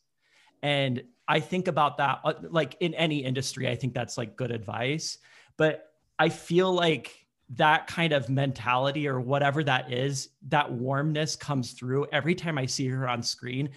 And 0.63 1.03
I 1.27 1.41
think 1.41 1.69
about 1.69 1.97
that 1.99 2.21
uh, 2.25 2.35
like 2.51 2.77
in 2.81 2.93
any 2.95 3.25
industry, 3.25 3.69
I 3.69 3.77
think 3.77 3.95
that's 3.95 4.19
like 4.19 4.37
good 4.37 4.51
advice. 4.51 5.19
But 5.57 5.94
I 6.19 6.29
feel 6.29 6.73
like 6.73 7.27
that 7.51 7.87
kind 7.87 8.13
of 8.13 8.29
mentality 8.29 9.07
or 9.07 9.21
whatever 9.21 9.63
that 9.65 9.93
is, 9.93 10.31
that 10.49 10.73
warmness 10.73 11.37
comes 11.37 11.73
through 11.73 12.07
every 12.13 12.35
time 12.35 12.59
I 12.59 12.67
see 12.67 12.89
her 12.89 13.09
on 13.09 13.23
screen. 13.23 13.71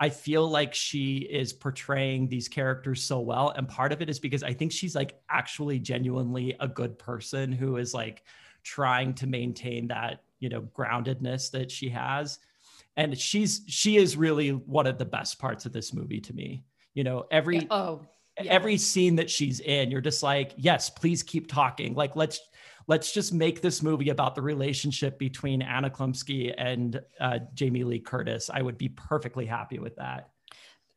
I 0.00 0.08
feel 0.08 0.48
like 0.48 0.74
she 0.74 1.18
is 1.18 1.52
portraying 1.52 2.26
these 2.26 2.48
characters 2.48 3.04
so 3.04 3.20
well. 3.20 3.50
And 3.50 3.68
part 3.68 3.92
of 3.92 4.02
it 4.02 4.10
is 4.10 4.18
because 4.18 4.42
I 4.42 4.52
think 4.52 4.72
she's 4.72 4.96
like 4.96 5.20
actually 5.30 5.78
genuinely 5.78 6.56
a 6.58 6.66
good 6.66 6.98
person 6.98 7.52
who 7.52 7.76
is 7.76 7.94
like 7.94 8.24
trying 8.64 9.14
to 9.14 9.28
maintain 9.28 9.86
that, 9.88 10.24
you 10.40 10.48
know, 10.48 10.62
groundedness 10.62 11.52
that 11.52 11.70
she 11.70 11.88
has. 11.90 12.40
And 12.96 13.16
she's 13.16 13.62
she 13.68 13.96
is 13.96 14.16
really 14.16 14.50
one 14.50 14.88
of 14.88 14.98
the 14.98 15.04
best 15.04 15.38
parts 15.38 15.66
of 15.66 15.72
this 15.72 15.94
movie 15.94 16.20
to 16.22 16.32
me. 16.32 16.64
You 16.94 17.04
know, 17.04 17.26
every 17.30 17.68
oh 17.70 18.00
yeah. 18.44 18.52
every 18.52 18.76
scene 18.76 19.16
that 19.16 19.30
she's 19.30 19.60
in 19.60 19.90
you're 19.90 20.00
just 20.00 20.22
like 20.22 20.52
yes 20.56 20.90
please 20.90 21.22
keep 21.22 21.48
talking. 21.48 21.94
Like 21.94 22.16
let's 22.16 22.40
let's 22.88 23.12
just 23.12 23.32
make 23.32 23.60
this 23.60 23.82
movie 23.82 24.10
about 24.10 24.34
the 24.34 24.42
relationship 24.42 25.18
between 25.18 25.62
anna 25.62 25.90
chlumsky 25.90 26.52
and 26.56 27.00
uh, 27.20 27.38
jamie 27.54 27.84
lee 27.84 28.00
curtis. 28.00 28.50
I 28.52 28.62
would 28.62 28.78
be 28.78 28.88
perfectly 28.88 29.46
happy 29.46 29.78
with 29.78 29.96
that. 29.96 30.30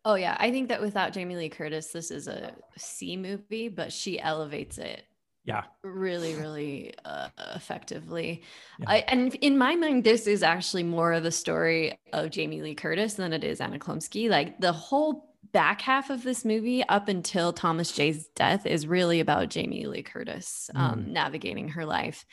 Oh 0.04 0.16
yeah. 0.16 0.38
I 0.40 0.52
think 0.52 0.70
that 0.70 0.82
without 0.82 1.14
jamie 1.14 1.36
lee 1.36 1.50
curtis 1.50 1.88
this 1.88 2.12
is 2.12 2.28
a 2.28 2.54
c 2.78 3.18
movie 3.18 3.70
but 3.70 3.92
she 3.92 4.20
elevates 4.20 4.78
it 4.78 5.04
yeah. 5.46 5.64
really 5.84 6.36
really 6.36 6.94
uh, 7.06 7.30
effectively. 7.56 8.44
Yeah. 8.80 8.86
I, 8.90 8.98
and 9.08 9.34
in 9.36 9.58
my 9.58 9.76
mind 9.76 10.04
this 10.04 10.28
is 10.28 10.44
actually 10.44 10.84
more 10.84 11.14
of 11.14 11.26
a 11.26 11.32
story 11.32 12.00
of 12.14 12.32
jamie 12.32 12.62
lee 12.62 12.76
curtis 12.76 13.14
than 13.16 13.34
it 13.34 13.44
is 13.44 13.62
anna 13.62 13.80
chlumsky 13.80 14.30
like 14.30 14.60
the 14.60 14.74
whole 14.74 15.35
back 15.56 15.80
half 15.80 16.10
of 16.10 16.22
this 16.22 16.44
movie 16.44 16.84
up 16.90 17.08
until 17.08 17.54
Thomas 17.54 17.94
J's 17.94 18.28
death 18.36 18.66
is 18.66 18.86
really 18.86 19.22
about 19.22 19.48
Jamie 19.48 19.86
Lee 19.86 20.04
Curtis 20.04 20.70
um, 20.76 21.06
mm. 21.06 21.08
navigating 21.08 21.70
her 21.70 21.86
life, 21.86 22.26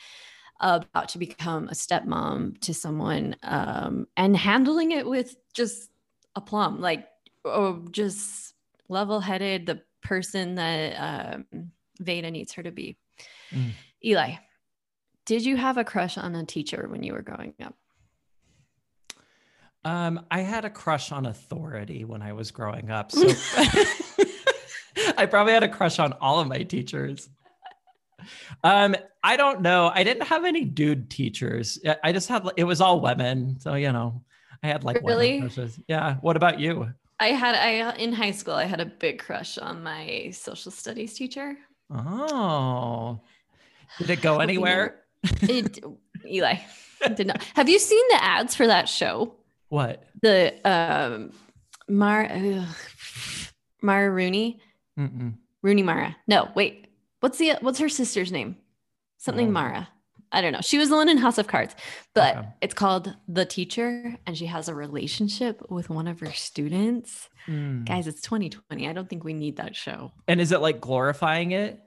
about 0.59 1.11
to 1.11 1.19
become 1.19 1.69
a 1.69 1.73
stepmom 1.73 2.61
to 2.63 2.75
someone 2.75 3.37
um, 3.45 4.09
and 4.17 4.37
handling 4.37 4.91
it 4.91 5.07
with 5.07 5.37
just 5.55 5.89
aplomb, 6.35 6.81
like 6.81 7.07
oh, 7.45 7.87
just 7.93 8.55
level 8.89 9.21
headed, 9.21 9.67
the 9.67 9.83
person 10.03 10.57
that 10.57 10.95
um, 10.97 11.71
Veda 12.01 12.29
needs 12.29 12.55
her 12.55 12.65
to 12.65 12.73
be. 12.73 12.97
Mm. 13.53 13.71
Eli, 14.05 14.35
did 15.27 15.45
you 15.45 15.57
have 15.57 15.79
a 15.79 15.85
crush 15.85 16.19
on 16.19 16.35
a 16.35 16.45
teacher 16.45 16.89
when 16.91 17.05
you 17.05 17.13
were 17.13 17.23
growing 17.23 17.55
up? 17.63 17.77
Um, 19.85 20.25
I 20.31 20.41
had 20.41 20.65
a 20.65 20.71
crush 20.71 21.11
on 21.11 21.27
authority 21.27 22.05
when 22.05 22.23
I 22.23 22.33
was 22.33 22.51
growing 22.51 22.91
up. 22.91 23.11
So 23.11 23.27
I 25.17 25.27
probably 25.27 25.53
had 25.53 25.65
a 25.65 25.69
crush 25.69 25.99
on 25.99 26.13
all 26.15 26.41
of 26.41 26.49
my 26.49 26.63
teachers. 26.63 27.29
Um, 28.63 28.95
I 29.25 29.37
don't 29.37 29.63
know. 29.63 29.91
I 29.93 30.05
didn't 30.05 30.27
have 30.27 30.45
any 30.45 30.65
dude 30.65 31.11
teachers. 31.11 31.81
I 32.05 32.13
just 32.13 32.29
had 32.29 32.49
it 32.57 32.65
was 32.65 32.81
all 32.81 33.01
women. 33.01 33.59
So 33.61 33.75
you 33.75 33.93
know, 33.93 34.23
I 34.63 34.69
had 34.69 34.85
like 34.85 35.01
really. 35.03 35.49
Yeah. 35.89 36.17
What 36.21 36.37
about 36.37 36.61
you? 36.61 36.93
I 37.19 37.29
had 37.29 37.55
I 37.55 37.97
in 37.97 38.13
high 38.13 38.31
school. 38.31 38.55
I 38.55 38.65
had 38.65 38.81
a 38.81 38.87
big 38.87 39.19
crush 39.19 39.59
on 39.59 39.83
my 39.83 40.31
social 40.33 40.71
studies 40.71 41.15
teacher. 41.15 41.57
Oh, 41.91 43.21
did 43.99 44.11
it 44.11 44.23
go 44.23 44.39
anywhere? 44.39 45.03
it, 45.43 45.79
Eli 46.27 46.57
did 47.15 47.27
not. 47.27 47.43
Have 47.55 47.69
you 47.69 47.79
seen 47.79 48.05
the 48.11 48.23
ads 48.23 48.55
for 48.55 48.67
that 48.67 48.89
show? 48.89 49.35
What 49.73 50.05
the 50.21 50.53
um 50.69 51.33
Mar 51.89 52.29
ugh, 52.31 52.77
Mara 53.81 54.11
Rooney? 54.11 54.61
Mm-mm. 55.01 55.33
Rooney 55.63 55.83
Mara. 55.83 56.15
No, 56.29 56.51
wait. 56.55 56.89
What's 57.21 57.39
the 57.39 57.55
what's 57.63 57.79
her 57.79 57.89
sister's 57.89 58.31
name? 58.31 58.57
Something 59.17 59.49
oh. 59.49 59.53
Mara. 59.53 59.89
I 60.31 60.43
don't 60.43 60.53
know. 60.53 60.61
She 60.61 60.77
was 60.77 60.91
the 60.91 60.97
one 60.97 61.09
in 61.09 61.17
House 61.17 61.39
of 61.39 61.47
Cards, 61.47 61.75
but 62.15 62.37
okay. 62.37 62.49
it's 62.61 62.75
called 62.75 63.17
The 63.29 63.47
Teacher, 63.47 64.15
and 64.27 64.37
she 64.37 64.45
has 64.45 64.69
a 64.69 64.75
relationship 64.75 65.63
with 65.71 65.89
one 65.89 66.07
of 66.07 66.21
her 66.21 66.33
students. 66.33 67.31
Mm. 67.47 67.87
Guys, 67.87 68.07
it's 68.07 68.21
2020. 68.21 68.87
I 68.87 68.93
don't 68.93 69.09
think 69.09 69.25
we 69.25 69.33
need 69.33 69.57
that 69.57 69.75
show. 69.75 70.13
And 70.29 70.39
is 70.39 70.53
it 70.53 70.61
like 70.61 70.83
glorifying 70.83 71.53
it? 71.53 71.81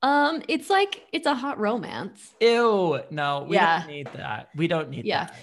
Um, 0.00 0.42
it's 0.48 0.70
like 0.70 1.02
it's 1.12 1.26
a 1.26 1.34
hot 1.34 1.58
romance. 1.58 2.32
Ew, 2.40 3.00
no, 3.10 3.44
we 3.46 3.56
yeah. 3.56 3.80
don't 3.80 3.88
need 3.88 4.08
that. 4.14 4.48
We 4.56 4.68
don't 4.68 4.88
need 4.88 5.04
yeah. 5.04 5.26
that. 5.26 5.34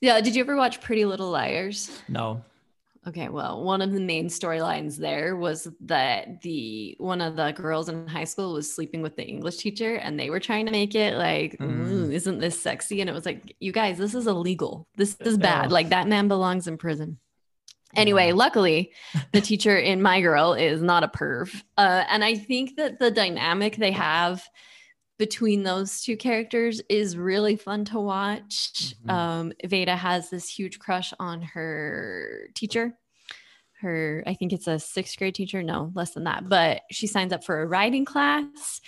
Yeah. 0.00 0.20
Did 0.20 0.34
you 0.34 0.42
ever 0.42 0.56
watch 0.56 0.80
Pretty 0.80 1.04
Little 1.04 1.30
Liars? 1.30 1.90
No. 2.08 2.42
Okay, 3.08 3.28
well, 3.30 3.62
one 3.62 3.80
of 3.80 3.92
the 3.92 4.00
main 4.00 4.28
storylines 4.28 4.96
there 4.96 5.34
was 5.34 5.66
that 5.80 6.42
the 6.42 6.94
one 6.98 7.22
of 7.22 7.36
the 7.36 7.52
girls 7.52 7.88
in 7.88 8.06
high 8.06 8.24
school 8.24 8.52
was 8.52 8.70
sleeping 8.70 9.00
with 9.00 9.16
the 9.16 9.26
English 9.26 9.56
teacher, 9.56 9.94
and 9.94 10.20
they 10.20 10.28
were 10.28 10.40
trying 10.40 10.66
to 10.66 10.72
make 10.72 10.94
it 10.94 11.16
like, 11.16 11.56
mm. 11.58 12.12
isn't 12.12 12.38
this 12.38 12.60
sexy? 12.60 13.00
And 13.00 13.08
it 13.08 13.14
was 13.14 13.24
like, 13.24 13.56
you 13.60 13.72
guys, 13.72 13.96
this 13.96 14.14
is 14.14 14.26
illegal. 14.26 14.86
This 14.96 15.16
is 15.20 15.38
bad. 15.38 15.72
Like 15.72 15.88
that 15.88 16.06
man 16.06 16.28
belongs 16.28 16.66
in 16.66 16.76
prison. 16.76 17.18
Anyway, 17.96 18.32
luckily, 18.44 18.92
the 19.32 19.40
teacher 19.40 19.78
in 19.78 20.02
My 20.02 20.20
Girl 20.20 20.52
is 20.52 20.82
not 20.82 21.02
a 21.02 21.08
perv, 21.08 21.54
uh, 21.78 22.04
and 22.10 22.22
I 22.22 22.34
think 22.34 22.76
that 22.76 22.98
the 22.98 23.10
dynamic 23.10 23.76
they 23.76 23.92
have 23.92 24.44
between 25.18 25.64
those 25.64 26.00
two 26.00 26.16
characters 26.16 26.80
is 26.88 27.16
really 27.16 27.56
fun 27.56 27.84
to 27.86 28.00
watch. 28.00 28.72
Mm-hmm. 28.72 29.10
Um, 29.10 29.52
Veda 29.64 29.96
has 29.96 30.30
this 30.30 30.48
huge 30.48 30.78
crush 30.78 31.12
on 31.18 31.42
her 31.42 32.48
teacher. 32.54 32.94
Her, 33.80 34.24
I 34.26 34.34
think 34.34 34.52
it's 34.52 34.66
a 34.66 34.78
sixth 34.78 35.18
grade 35.18 35.34
teacher. 35.34 35.62
No, 35.62 35.92
less 35.94 36.12
than 36.12 36.24
that. 36.24 36.48
But 36.48 36.82
she 36.90 37.06
signs 37.06 37.32
up 37.32 37.44
for 37.44 37.60
a 37.60 37.66
writing 37.66 38.04
class. 38.04 38.80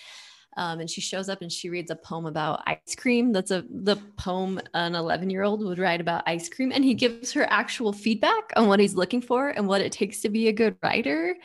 Um, 0.57 0.81
and 0.81 0.91
she 0.91 1.01
shows 1.01 1.29
up 1.29 1.43
and 1.43 1.51
she 1.51 1.71
reads 1.71 1.93
a 1.93 1.97
poem 1.97 2.27
about 2.27 2.63
ice 2.67 2.97
cream. 2.97 3.33
That's 3.33 3.53
a 3.53 3.65
the 3.71 3.97
poem 4.17 4.61
an 4.75 4.97
11 4.97 5.31
year 5.31 5.45
old 5.45 5.65
would 5.65 5.79
write 5.79 6.01
about 6.01 6.25
ice 6.27 6.49
cream, 6.49 6.73
and 6.73 6.85
he 6.85 6.93
gives 6.93 7.33
her 7.33 7.47
actual 7.49 7.93
feedback 7.93 8.53
on 8.57 8.67
what 8.67 8.81
he's 8.81 8.95
looking 8.97 9.23
for 9.23 9.51
and 9.51 9.69
what 9.69 9.81
it 9.81 9.93
takes 9.93 10.21
to 10.23 10.29
be 10.29 10.49
a 10.49 10.53
good 10.53 10.77
writer 10.83 11.37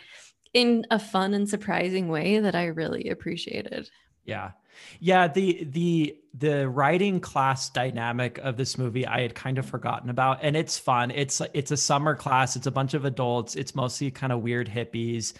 in 0.54 0.88
a 0.90 0.98
fun 0.98 1.36
and 1.36 1.48
surprising 1.48 2.08
way 2.08 2.40
that 2.40 2.56
I 2.56 2.66
really 2.66 3.10
appreciated. 3.10 3.90
Yeah, 4.26 4.52
yeah, 5.00 5.28
the 5.28 5.64
the 5.72 6.18
the 6.34 6.68
writing 6.68 7.20
class 7.20 7.70
dynamic 7.70 8.38
of 8.40 8.58
this 8.58 8.78
movie 8.78 9.08
I 9.08 9.22
had 9.22 9.36
kind 9.36 9.58
of 9.58 9.66
forgotten 9.66 10.10
about 10.10 10.40
and 10.42 10.56
it's 10.56 10.78
fun. 10.78 11.12
It's 11.12 11.42
it's 11.54 11.72
a 11.72 11.78
summer 11.78 12.16
class, 12.16 12.56
it's 12.56 12.68
a 12.68 12.72
bunch 12.72 12.94
of 12.94 13.06
adults, 13.06 13.56
it's 13.56 13.76
mostly 13.76 14.12
kind 14.12 14.34
of 14.34 14.42
weird 14.42 14.70
hippies 14.70 15.34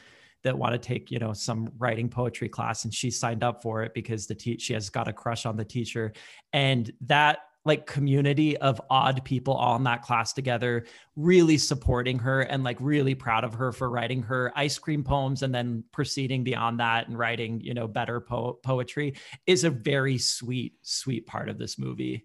that 0.44 0.58
want 0.58 0.74
to 0.74 0.78
take, 0.78 1.10
you 1.10 1.18
know, 1.18 1.34
some 1.34 1.72
writing 1.78 2.08
poetry 2.08 2.48
class 2.48 2.86
and 2.86 2.94
she 2.94 3.10
signed 3.10 3.44
up 3.44 3.64
for 3.64 3.84
it 3.84 3.94
because 3.94 4.28
the 4.28 4.36
te- 4.36 4.60
she 4.60 4.74
has 4.74 4.90
got 4.90 5.08
a 5.08 5.14
crush 5.14 5.46
on 5.46 5.58
the 5.58 5.66
teacher. 5.66 6.14
And 6.54 6.92
that 7.02 7.40
like 7.66 7.88
community 7.88 8.56
of 8.58 8.80
odd 8.90 9.26
people 9.26 9.54
all 9.54 9.76
in 9.76 9.84
that 9.84 10.04
class 10.04 10.32
together, 10.32 10.86
really 11.16 11.58
supporting 11.58 12.20
her 12.20 12.42
and 12.42 12.64
like 12.64 12.78
really 12.80 13.16
proud 13.16 13.44
of 13.44 13.56
her 13.56 13.72
for 13.72 13.90
writing 13.90 14.22
her 14.22 14.52
ice 14.56 14.78
cream 14.78 15.04
poems 15.04 15.42
and 15.42 15.54
then 15.54 15.84
proceeding 15.92 16.44
beyond 16.44 16.80
that 16.80 17.08
and 17.08 17.18
writing, 17.18 17.60
you 17.62 17.74
know, 17.74 17.88
better 17.88 18.22
po- 18.22 18.60
poetry 18.64 19.16
is 19.48 19.64
a 19.64 19.70
very 19.70 20.18
sweet, 20.18 20.76
sweet 20.84 21.26
part 21.26 21.50
of 21.50 21.58
this 21.58 21.80
movie. 21.80 22.24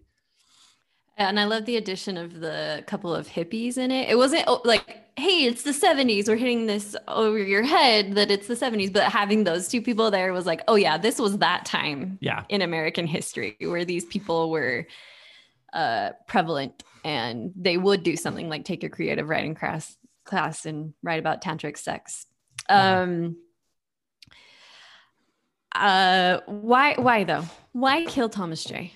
And 1.17 1.39
I 1.39 1.43
love 1.43 1.65
the 1.65 1.77
addition 1.77 2.17
of 2.17 2.39
the 2.39 2.83
couple 2.87 3.13
of 3.13 3.27
hippies 3.27 3.77
in 3.77 3.91
it. 3.91 4.09
It 4.09 4.17
wasn't 4.17 4.45
oh, 4.47 4.61
like, 4.63 5.05
hey, 5.17 5.45
it's 5.45 5.63
the 5.63 5.71
70s. 5.71 6.27
We're 6.27 6.35
hitting 6.35 6.67
this 6.67 6.95
over 7.07 7.37
your 7.37 7.63
head 7.63 8.15
that 8.15 8.31
it's 8.31 8.47
the 8.47 8.55
70s. 8.55 8.93
But 8.93 9.03
having 9.03 9.43
those 9.43 9.67
two 9.67 9.81
people 9.81 10.09
there 10.09 10.33
was 10.33 10.45
like, 10.45 10.61
oh, 10.67 10.75
yeah, 10.75 10.97
this 10.97 11.19
was 11.19 11.37
that 11.39 11.65
time 11.65 12.17
yeah. 12.21 12.43
in 12.49 12.61
American 12.61 13.05
history 13.05 13.55
where 13.59 13.85
these 13.85 14.05
people 14.05 14.49
were 14.49 14.87
uh, 15.73 16.11
prevalent 16.27 16.83
and 17.03 17.51
they 17.55 17.77
would 17.77 18.03
do 18.03 18.15
something 18.15 18.49
like 18.49 18.65
take 18.65 18.83
a 18.83 18.89
creative 18.89 19.27
writing 19.27 19.55
class 19.55 19.97
class 20.23 20.65
and 20.65 20.93
write 21.01 21.19
about 21.19 21.43
tantric 21.43 21.77
sex. 21.77 22.25
Um 22.69 23.37
uh 25.73 26.39
why 26.45 26.95
why 26.95 27.23
though? 27.23 27.45
Why 27.71 28.05
kill 28.05 28.29
thomas 28.29 28.63
j? 28.63 28.93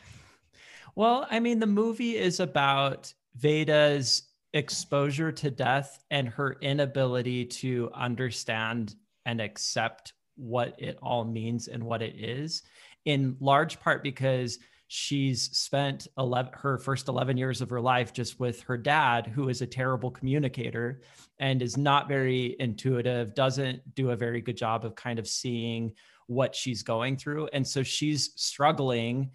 Well 0.96 1.28
i 1.30 1.40
mean 1.40 1.60
the 1.60 1.68
movie 1.68 2.18
is 2.18 2.40
about 2.40 3.14
veda's 3.38 4.24
exposure 4.54 5.32
to 5.32 5.52
death 5.52 6.00
and 6.12 6.30
her 6.30 6.58
inability 6.62 7.46
to 7.46 7.90
understand 7.94 8.96
and 9.26 9.42
accept 9.42 10.14
what 10.38 10.76
it 10.78 10.98
all 11.02 11.26
means 11.26 11.68
and 11.68 11.84
what 11.84 12.02
it 12.02 12.16
is 12.16 12.64
in 13.06 13.36
large 13.40 13.80
part 13.80 14.04
because 14.04 14.60
she's 14.96 15.56
spent 15.58 16.08
11, 16.18 16.54
her 16.56 16.78
first 16.78 17.10
11 17.10 17.36
years 17.36 17.62
of 17.62 17.70
her 17.70 17.82
life 17.82 18.14
just 18.14 18.40
with 18.40 18.62
her 18.62 18.78
dad 18.78 19.28
who 19.28 19.50
is 19.50 19.62
a 19.62 19.68
terrible 19.68 20.10
communicator 20.10 21.02
and 21.40 21.62
is 21.62 21.78
not 21.78 22.08
very 22.08 22.56
intuitive 22.60 23.36
doesn't 23.36 23.94
do 23.94 24.12
a 24.12 24.16
very 24.16 24.40
good 24.40 24.56
job 24.56 24.86
of 24.86 24.96
kind 24.96 25.20
of 25.20 25.28
seeing 25.28 25.92
what 26.28 26.56
she's 26.56 26.82
going 26.82 27.18
through. 27.18 27.48
And 27.52 27.68
so 27.68 27.84
she's 27.84 28.32
struggling 28.38 29.32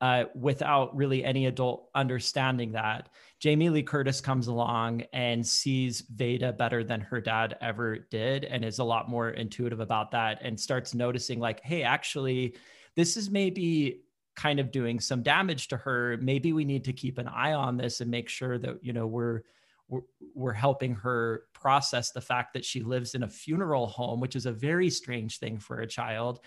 uh, 0.00 0.24
without 0.34 0.94
really 0.96 1.24
any 1.24 1.46
adult 1.46 1.88
understanding 1.94 2.72
that. 2.72 3.08
Jamie 3.38 3.70
lee 3.70 3.84
curtis 3.84 4.20
comes 4.20 4.48
along 4.48 5.04
and 5.12 5.46
sees 5.46 6.02
veda 6.12 6.52
better 6.52 6.82
than 6.82 7.00
her 7.00 7.20
dad 7.20 7.56
ever 7.60 7.98
did 8.10 8.44
and 8.44 8.64
is 8.64 8.80
a 8.80 8.84
lot 8.84 9.08
more 9.08 9.30
intuitive 9.30 9.78
about 9.78 10.10
that 10.10 10.40
and 10.42 10.58
starts 10.58 10.92
noticing 10.92 11.38
like 11.38 11.60
hey 11.62 11.82
actually 11.84 12.54
this 12.96 13.16
is 13.16 13.30
maybe 13.30 14.03
kind 14.36 14.58
of 14.58 14.70
doing 14.70 14.98
some 15.00 15.22
damage 15.22 15.68
to 15.68 15.76
her 15.76 16.16
maybe 16.20 16.52
we 16.52 16.64
need 16.64 16.84
to 16.84 16.92
keep 16.92 17.18
an 17.18 17.28
eye 17.28 17.52
on 17.52 17.76
this 17.76 18.00
and 18.00 18.10
make 18.10 18.28
sure 18.28 18.58
that 18.58 18.82
you 18.82 18.92
know 18.92 19.06
we're 19.06 19.42
we're, 19.88 20.00
we're 20.34 20.52
helping 20.52 20.94
her 20.94 21.44
process 21.52 22.10
the 22.10 22.20
fact 22.20 22.54
that 22.54 22.64
she 22.64 22.82
lives 22.82 23.14
in 23.14 23.22
a 23.22 23.28
funeral 23.28 23.86
home 23.86 24.20
which 24.20 24.36
is 24.36 24.46
a 24.46 24.52
very 24.52 24.90
strange 24.90 25.38
thing 25.38 25.58
for 25.58 25.80
a 25.80 25.86
child. 25.86 26.40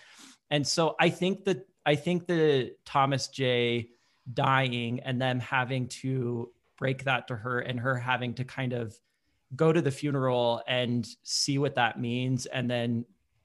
And 0.50 0.66
so 0.66 0.96
i 0.98 1.08
think 1.10 1.44
that 1.44 1.66
i 1.84 1.94
think 1.94 2.26
the 2.26 2.72
thomas 2.84 3.28
j 3.28 3.90
dying 4.32 5.00
and 5.00 5.20
them 5.20 5.40
having 5.40 5.88
to 5.88 6.50
break 6.76 7.04
that 7.04 7.28
to 7.28 7.36
her 7.36 7.60
and 7.60 7.80
her 7.80 7.96
having 7.96 8.34
to 8.34 8.44
kind 8.44 8.72
of 8.72 8.98
go 9.56 9.72
to 9.72 9.80
the 9.80 9.90
funeral 9.90 10.62
and 10.68 11.08
see 11.22 11.58
what 11.58 11.74
that 11.74 11.98
means 11.98 12.46
and 12.46 12.70
then 12.70 13.04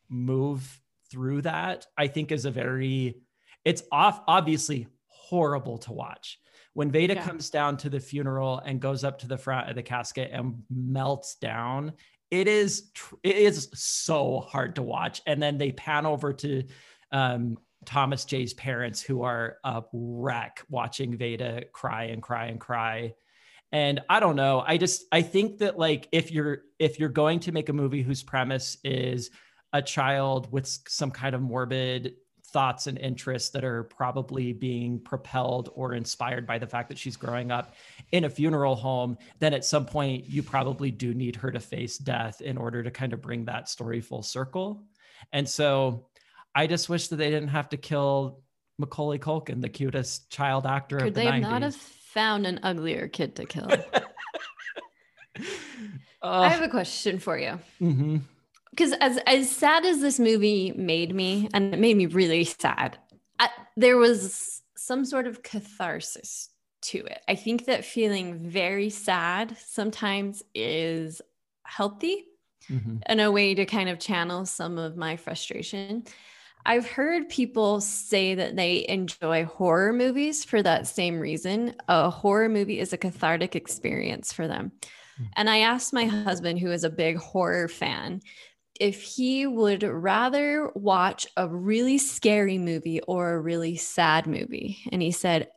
move 0.09 0.81
through 1.09 1.41
that 1.41 1.87
i 1.97 2.07
think 2.07 2.31
is 2.31 2.45
a 2.45 2.51
very 2.51 3.17
it's 3.65 3.83
off 3.91 4.21
obviously 4.27 4.87
horrible 5.07 5.77
to 5.79 5.93
watch. 5.93 6.39
When 6.73 6.91
Veda 6.91 7.15
yeah. 7.15 7.23
comes 7.23 7.49
down 7.49 7.77
to 7.77 7.89
the 7.89 7.99
funeral 7.99 8.59
and 8.59 8.79
goes 8.79 9.03
up 9.03 9.19
to 9.19 9.27
the 9.27 9.37
front 9.37 9.69
of 9.69 9.75
the 9.75 9.83
casket 9.83 10.31
and 10.33 10.63
melts 10.69 11.35
down, 11.35 11.93
it 12.31 12.47
is 12.47 12.89
tr- 12.93 13.15
it 13.21 13.35
is 13.35 13.69
so 13.75 14.39
hard 14.39 14.75
to 14.75 14.81
watch. 14.81 15.21
And 15.27 15.41
then 15.41 15.59
they 15.59 15.71
pan 15.71 16.07
over 16.07 16.33
to 16.33 16.63
um, 17.11 17.57
Thomas 17.85 18.25
J's 18.25 18.53
parents, 18.53 19.01
who 19.01 19.21
are 19.21 19.57
a 19.63 19.83
wreck 19.93 20.63
watching 20.67 21.15
Veda 21.15 21.65
cry 21.71 22.05
and 22.05 22.23
cry 22.23 22.45
and 22.45 22.59
cry. 22.59 23.13
And 23.71 24.01
I 24.09 24.19
don't 24.19 24.35
know. 24.35 24.63
I 24.65 24.77
just 24.77 25.03
I 25.11 25.21
think 25.21 25.59
that 25.59 25.77
like 25.77 26.07
if 26.11 26.31
you're 26.31 26.61
if 26.79 26.99
you're 26.99 27.09
going 27.09 27.39
to 27.41 27.51
make 27.51 27.69
a 27.69 27.73
movie 27.73 28.01
whose 28.01 28.23
premise 28.23 28.77
is 28.83 29.29
a 29.71 29.81
child 29.81 30.51
with 30.51 30.67
some 30.87 31.11
kind 31.11 31.35
of 31.35 31.41
morbid 31.41 32.13
thoughts 32.53 32.87
and 32.87 32.97
interests 32.99 33.49
that 33.49 33.63
are 33.63 33.83
probably 33.83 34.53
being 34.53 34.99
propelled 34.99 35.69
or 35.73 35.93
inspired 35.95 36.45
by 36.45 36.59
the 36.59 36.67
fact 36.67 36.87
that 36.89 36.97
she's 36.97 37.17
growing 37.17 37.51
up 37.51 37.73
in 38.11 38.23
a 38.25 38.29
funeral 38.29 38.75
home, 38.75 39.17
then 39.39 39.53
at 39.53 39.65
some 39.65 39.85
point 39.85 40.25
you 40.29 40.43
probably 40.43 40.91
do 40.91 41.13
need 41.13 41.35
her 41.35 41.51
to 41.51 41.59
face 41.59 41.97
death 41.97 42.39
in 42.41 42.57
order 42.57 42.83
to 42.83 42.91
kind 42.91 43.11
of 43.11 43.21
bring 43.21 43.43
that 43.45 43.67
story 43.67 43.99
full 43.99 44.21
circle. 44.23 44.83
And 45.31 45.49
so 45.49 46.05
I 46.55 46.67
just 46.67 46.87
wish 46.89 47.07
that 47.07 47.15
they 47.15 47.31
didn't 47.31 47.49
have 47.49 47.69
to 47.69 47.77
kill 47.77 48.41
Macaulay 48.77 49.17
Culkin, 49.19 49.61
the 49.61 49.69
cutest 49.69 50.29
child 50.29 50.65
actor 50.65 50.97
Could 50.99 51.07
of 51.09 51.13
the 51.15 51.21
they 51.21 51.27
90s. 51.27 51.41
not 51.41 51.61
have 51.63 51.75
found 51.75 52.45
an 52.45 52.59
uglier 52.63 53.07
kid 53.07 53.35
to 53.37 53.45
kill? 53.45 53.67
Oh, 55.39 55.41
I 56.41 56.49
have 56.49 56.61
a 56.61 56.69
question 56.69 57.17
for 57.19 57.37
you. 57.37 57.59
mhm. 57.81 58.21
Because 58.73 58.93
as 59.01 59.19
as 59.27 59.51
sad 59.51 59.85
as 59.85 60.01
this 60.01 60.19
movie 60.19 60.71
made 60.75 61.13
me, 61.13 61.47
and 61.53 61.73
it 61.73 61.79
made 61.79 61.95
me 61.95 62.07
really 62.07 62.43
sad, 62.43 62.97
I, 63.39 63.49
there 63.77 63.97
was 63.97 64.63
some 64.75 65.05
sort 65.05 65.27
of 65.27 65.43
catharsis 65.43 66.49
to 66.83 66.97
it. 67.05 67.21
I 67.27 67.35
think 67.35 67.65
that 67.65 67.85
feeling 67.85 68.49
very 68.49 68.89
sad 68.89 69.55
sometimes 69.63 70.43
is 70.55 71.21
healthy 71.63 72.25
Mhm. 72.69 73.01
and 73.05 73.21
a 73.21 73.31
way 73.31 73.53
to 73.53 73.65
kind 73.65 73.89
of 73.89 73.99
channel 73.99 74.45
some 74.45 74.77
of 74.77 74.97
my 74.97 75.17
frustration. 75.17 76.03
I've 76.65 76.87
heard 76.87 77.29
people 77.29 77.81
say 77.81 78.35
that 78.35 78.55
they 78.55 78.85
enjoy 78.87 79.45
horror 79.45 79.91
movies 79.93 80.45
for 80.45 80.63
that 80.63 80.87
same 80.87 81.19
reason. 81.19 81.75
A 81.89 82.09
horror 82.09 82.49
movie 82.49 82.79
is 82.79 82.93
a 82.93 82.97
cathartic 82.97 83.55
experience 83.55 84.31
for 84.31 84.47
them. 84.47 84.71
Mm. 85.21 85.27
And 85.35 85.49
I 85.49 85.57
asked 85.59 85.91
my 85.93 86.05
husband, 86.05 86.59
who 86.59 86.71
is 86.71 86.85
a 86.85 86.89
big 86.89 87.17
horror 87.17 87.67
fan, 87.67 88.21
if 88.79 89.01
he 89.01 89.45
would 89.45 89.83
rather 89.83 90.71
watch 90.75 91.27
a 91.37 91.47
really 91.47 91.97
scary 91.97 92.57
movie 92.57 93.01
or 93.01 93.33
a 93.33 93.39
really 93.39 93.75
sad 93.75 94.27
movie. 94.27 94.79
And 94.91 95.01
he 95.01 95.11
said, 95.11 95.49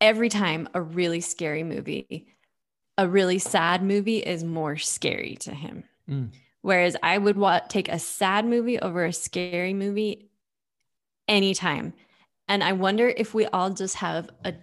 every 0.00 0.28
time 0.28 0.68
a 0.74 0.80
really 0.80 1.20
scary 1.20 1.62
movie, 1.62 2.26
a 2.96 3.08
really 3.08 3.38
sad 3.38 3.82
movie 3.82 4.18
is 4.18 4.44
more 4.44 4.76
scary 4.76 5.36
to 5.40 5.54
him. 5.54 5.84
Mm. 6.08 6.30
Whereas 6.62 6.96
I 7.02 7.18
would 7.18 7.36
wa- 7.36 7.60
take 7.68 7.88
a 7.88 7.98
sad 7.98 8.46
movie 8.46 8.78
over 8.78 9.04
a 9.04 9.12
scary 9.12 9.74
movie 9.74 10.30
anytime. 11.28 11.92
And 12.48 12.64
I 12.64 12.72
wonder 12.72 13.08
if 13.08 13.34
we 13.34 13.46
all 13.46 13.70
just 13.70 13.96
have 13.96 14.30
a, 14.44 14.54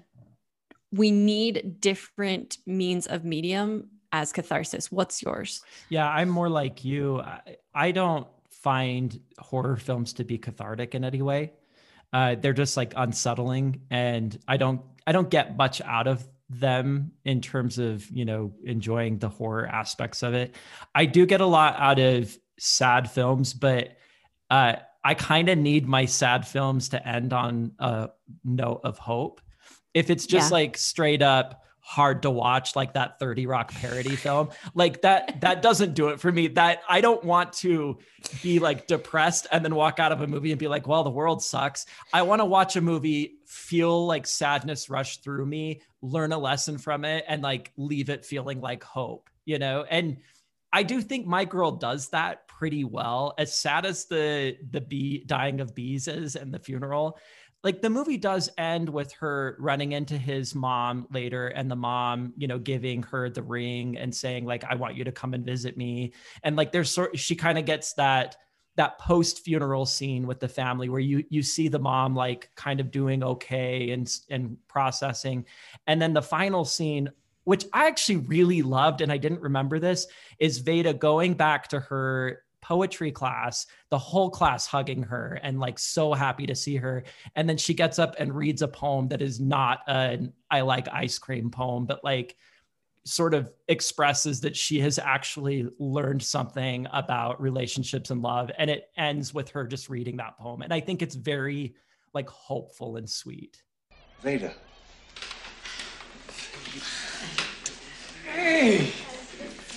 we 0.91 1.11
need 1.11 1.79
different 1.79 2.57
means 2.65 3.07
of 3.07 3.23
medium 3.23 3.89
as 4.11 4.31
catharsis. 4.31 4.91
What's 4.91 5.21
yours? 5.21 5.63
Yeah, 5.89 6.07
I'm 6.09 6.29
more 6.29 6.49
like 6.49 6.83
you. 6.83 7.21
I, 7.21 7.57
I 7.73 7.91
don't 7.91 8.27
find 8.49 9.19
horror 9.39 9.77
films 9.77 10.13
to 10.13 10.23
be 10.23 10.37
cathartic 10.37 10.93
in 10.95 11.03
any 11.03 11.21
way. 11.21 11.53
Uh, 12.13 12.35
they're 12.35 12.53
just 12.53 12.75
like 12.77 12.93
unsettling, 12.97 13.81
and 13.89 14.37
I 14.47 14.57
don't 14.57 14.81
I 15.07 15.11
don't 15.13 15.29
get 15.29 15.55
much 15.57 15.81
out 15.81 16.07
of 16.07 16.27
them 16.49 17.13
in 17.23 17.39
terms 17.39 17.77
of 17.79 18.09
you 18.11 18.25
know 18.25 18.51
enjoying 18.65 19.17
the 19.19 19.29
horror 19.29 19.65
aspects 19.65 20.21
of 20.21 20.33
it. 20.33 20.55
I 20.93 21.05
do 21.05 21.25
get 21.25 21.39
a 21.41 21.45
lot 21.45 21.75
out 21.79 21.99
of 21.99 22.37
sad 22.59 23.09
films, 23.09 23.53
but 23.53 23.95
uh, 24.49 24.73
I 25.03 25.13
kind 25.13 25.47
of 25.47 25.57
need 25.57 25.87
my 25.87 26.03
sad 26.05 26.45
films 26.45 26.89
to 26.89 27.07
end 27.07 27.31
on 27.31 27.71
a 27.79 28.09
note 28.43 28.81
of 28.83 28.97
hope. 28.97 29.39
If 29.93 30.09
it's 30.09 30.25
just 30.25 30.51
Yeah. 30.51 30.55
like 30.57 30.77
straight 30.77 31.21
up 31.21 31.63
hard 31.81 32.21
to 32.21 32.29
watch 32.29 32.75
like 32.75 32.93
that 32.93 33.19
30 33.19 33.47
rock 33.47 33.71
parody 33.73 34.15
film. 34.15 34.49
Like 34.73 35.01
that 35.01 35.41
that 35.41 35.61
doesn't 35.61 35.93
do 35.93 36.09
it 36.09 36.19
for 36.19 36.31
me. 36.31 36.47
That 36.47 36.81
i 36.87 37.01
don't 37.01 37.23
want 37.23 37.53
to 37.53 37.97
be 38.41 38.59
like 38.59 38.87
depressed 38.87 39.47
and 39.51 39.65
then 39.65 39.75
walk 39.75 39.99
out 39.99 40.11
of 40.11 40.21
a 40.21 40.27
movie 40.27 40.51
and 40.51 40.59
be 40.59 40.67
like 40.67 40.87
well 40.87 41.03
the 41.03 41.09
world 41.09 41.43
sucks. 41.43 41.85
I 42.13 42.21
want 42.21 42.39
to 42.39 42.45
watch 42.45 42.75
a 42.75 42.81
movie 42.81 43.39
feel 43.45 44.05
like 44.05 44.25
sadness 44.25 44.89
rush 44.89 45.17
through 45.17 45.45
me 45.45 45.81
learn 46.01 46.31
a 46.31 46.37
lesson 46.37 46.77
from 46.77 47.03
it 47.03 47.25
and 47.27 47.41
like 47.41 47.71
leave 47.77 48.09
it 48.09 48.25
feeling 48.25 48.61
like 48.61 48.83
hope 48.83 49.29
you 49.45 49.59
know? 49.59 49.85
And 49.89 50.17
i 50.73 50.83
do 50.83 51.01
think 51.01 51.25
my 51.25 51.43
girl 51.45 51.71
does 51.71 52.09
that 52.09 52.47
pretty 52.61 52.83
well. 52.83 53.33
As 53.39 53.57
sad 53.57 53.87
as 53.87 54.05
the 54.05 54.55
the 54.69 54.81
bee 54.81 55.23
dying 55.25 55.61
of 55.61 55.73
bees 55.73 56.07
is 56.07 56.35
and 56.35 56.53
the 56.53 56.59
funeral 56.59 57.17
like 57.63 57.81
the 57.81 57.89
movie 57.89 58.17
does 58.17 58.49
end 58.57 58.89
with 58.89 59.11
her 59.13 59.55
running 59.59 59.91
into 59.91 60.17
his 60.17 60.55
mom 60.55 61.07
later 61.11 61.47
and 61.47 61.69
the 61.69 61.75
mom 61.75 62.33
you 62.37 62.47
know 62.47 62.57
giving 62.59 63.03
her 63.03 63.29
the 63.29 63.43
ring 63.43 63.97
and 63.97 64.13
saying 64.13 64.45
like 64.45 64.63
i 64.63 64.75
want 64.75 64.95
you 64.95 65.03
to 65.03 65.11
come 65.11 65.33
and 65.33 65.45
visit 65.45 65.77
me. 65.77 66.13
And 66.43 66.55
like 66.55 66.71
there's 66.71 66.89
sort 66.89 67.17
she 67.17 67.35
kind 67.35 67.57
of 67.57 67.65
gets 67.65 67.93
that 67.93 68.35
that 68.77 68.97
post 68.99 69.43
funeral 69.43 69.85
scene 69.85 70.25
with 70.25 70.39
the 70.39 70.47
family 70.47 70.89
where 70.89 70.99
you 70.99 71.23
you 71.29 71.43
see 71.43 71.67
the 71.67 71.79
mom 71.79 72.15
like 72.15 72.49
kind 72.55 72.79
of 72.79 72.91
doing 72.91 73.23
okay 73.23 73.91
and 73.91 74.11
and 74.29 74.57
processing. 74.67 75.45
And 75.87 76.01
then 76.01 76.13
the 76.13 76.21
final 76.21 76.65
scene 76.65 77.09
which 77.43 77.65
i 77.73 77.87
actually 77.87 78.17
really 78.17 78.61
loved 78.61 79.01
and 79.01 79.11
i 79.11 79.17
didn't 79.17 79.41
remember 79.41 79.79
this 79.79 80.05
is 80.37 80.59
veda 80.59 80.93
going 80.93 81.33
back 81.33 81.67
to 81.67 81.79
her 81.79 82.43
poetry 82.61 83.11
class 83.11 83.65
the 83.89 83.97
whole 83.97 84.29
class 84.29 84.67
hugging 84.67 85.01
her 85.03 85.39
and 85.43 85.59
like 85.59 85.79
so 85.79 86.13
happy 86.13 86.45
to 86.45 86.55
see 86.55 86.75
her 86.75 87.03
and 87.35 87.49
then 87.49 87.57
she 87.57 87.73
gets 87.73 87.99
up 87.99 88.15
and 88.19 88.35
reads 88.35 88.61
a 88.61 88.67
poem 88.67 89.07
that 89.07 89.21
is 89.21 89.39
not 89.39 89.79
an 89.87 90.31
i 90.49 90.61
like 90.61 90.87
ice 90.89 91.17
cream 91.17 91.49
poem 91.49 91.85
but 91.85 92.03
like 92.03 92.35
sort 93.03 93.33
of 93.33 93.51
expresses 93.67 94.41
that 94.41 94.55
she 94.55 94.79
has 94.79 94.99
actually 94.99 95.67
learned 95.79 96.21
something 96.21 96.85
about 96.93 97.41
relationships 97.41 98.11
and 98.11 98.21
love 98.21 98.51
and 98.59 98.69
it 98.69 98.89
ends 98.95 99.33
with 99.33 99.49
her 99.49 99.65
just 99.65 99.89
reading 99.89 100.17
that 100.17 100.37
poem 100.37 100.61
and 100.61 100.73
i 100.73 100.79
think 100.79 101.01
it's 101.01 101.15
very 101.15 101.73
like 102.13 102.29
hopeful 102.29 102.97
and 102.97 103.09
sweet 103.09 103.63
Veda. 104.21 104.53
Hey! 108.31 108.91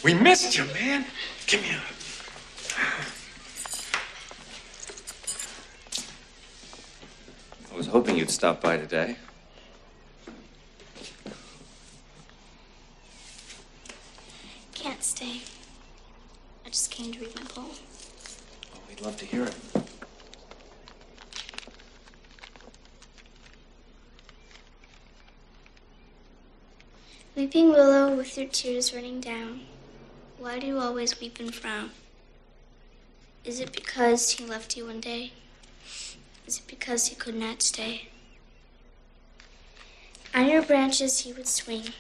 We 0.03 0.13
missed 0.13 0.59
you, 0.59 0.65
man. 0.67 1.07
Give 1.47 1.63
me 1.63 1.71
a. 1.71 1.94
I 7.73 7.77
was 7.77 7.87
hoping 7.87 8.17
you'd 8.17 8.31
stop 8.31 8.61
by 8.61 8.77
today. 8.77 9.17
Can't 14.75 15.03
stay. 15.03 15.41
I 16.65 16.69
just 16.69 16.91
came 16.91 17.13
to 17.13 17.21
read 17.21 17.35
my 17.37 17.43
poem. 17.43 17.67
Oh, 18.75 18.79
we'd 18.89 19.01
love 19.01 19.17
to 19.19 19.25
hear 19.25 19.45
it. 19.45 19.57
Weeping 27.37 27.71
willow, 27.71 28.15
with 28.15 28.39
your 28.39 28.47
tears 28.47 28.95
running 28.95 29.21
down, 29.21 29.63
why 30.39 30.61
do 30.61 30.67
you 30.69 30.79
always 30.79 31.21
weep 31.21 31.41
and 31.41 31.53
frown? 31.53 31.91
Is 33.45 33.61
it 33.61 33.73
because 33.73 34.31
he 34.31 34.47
left 34.47 34.75
you 34.75 34.87
one 34.87 35.01
day? 35.01 35.33
Is 36.47 36.59
it 36.59 36.67
because 36.67 37.09
he 37.09 37.15
could 37.15 37.35
not 37.35 37.61
stay? 37.61 38.09
On 40.35 40.49
your 40.49 40.63
branches 40.63 41.21
he 41.21 41.33
would 41.35 41.47
swing. 41.47 41.91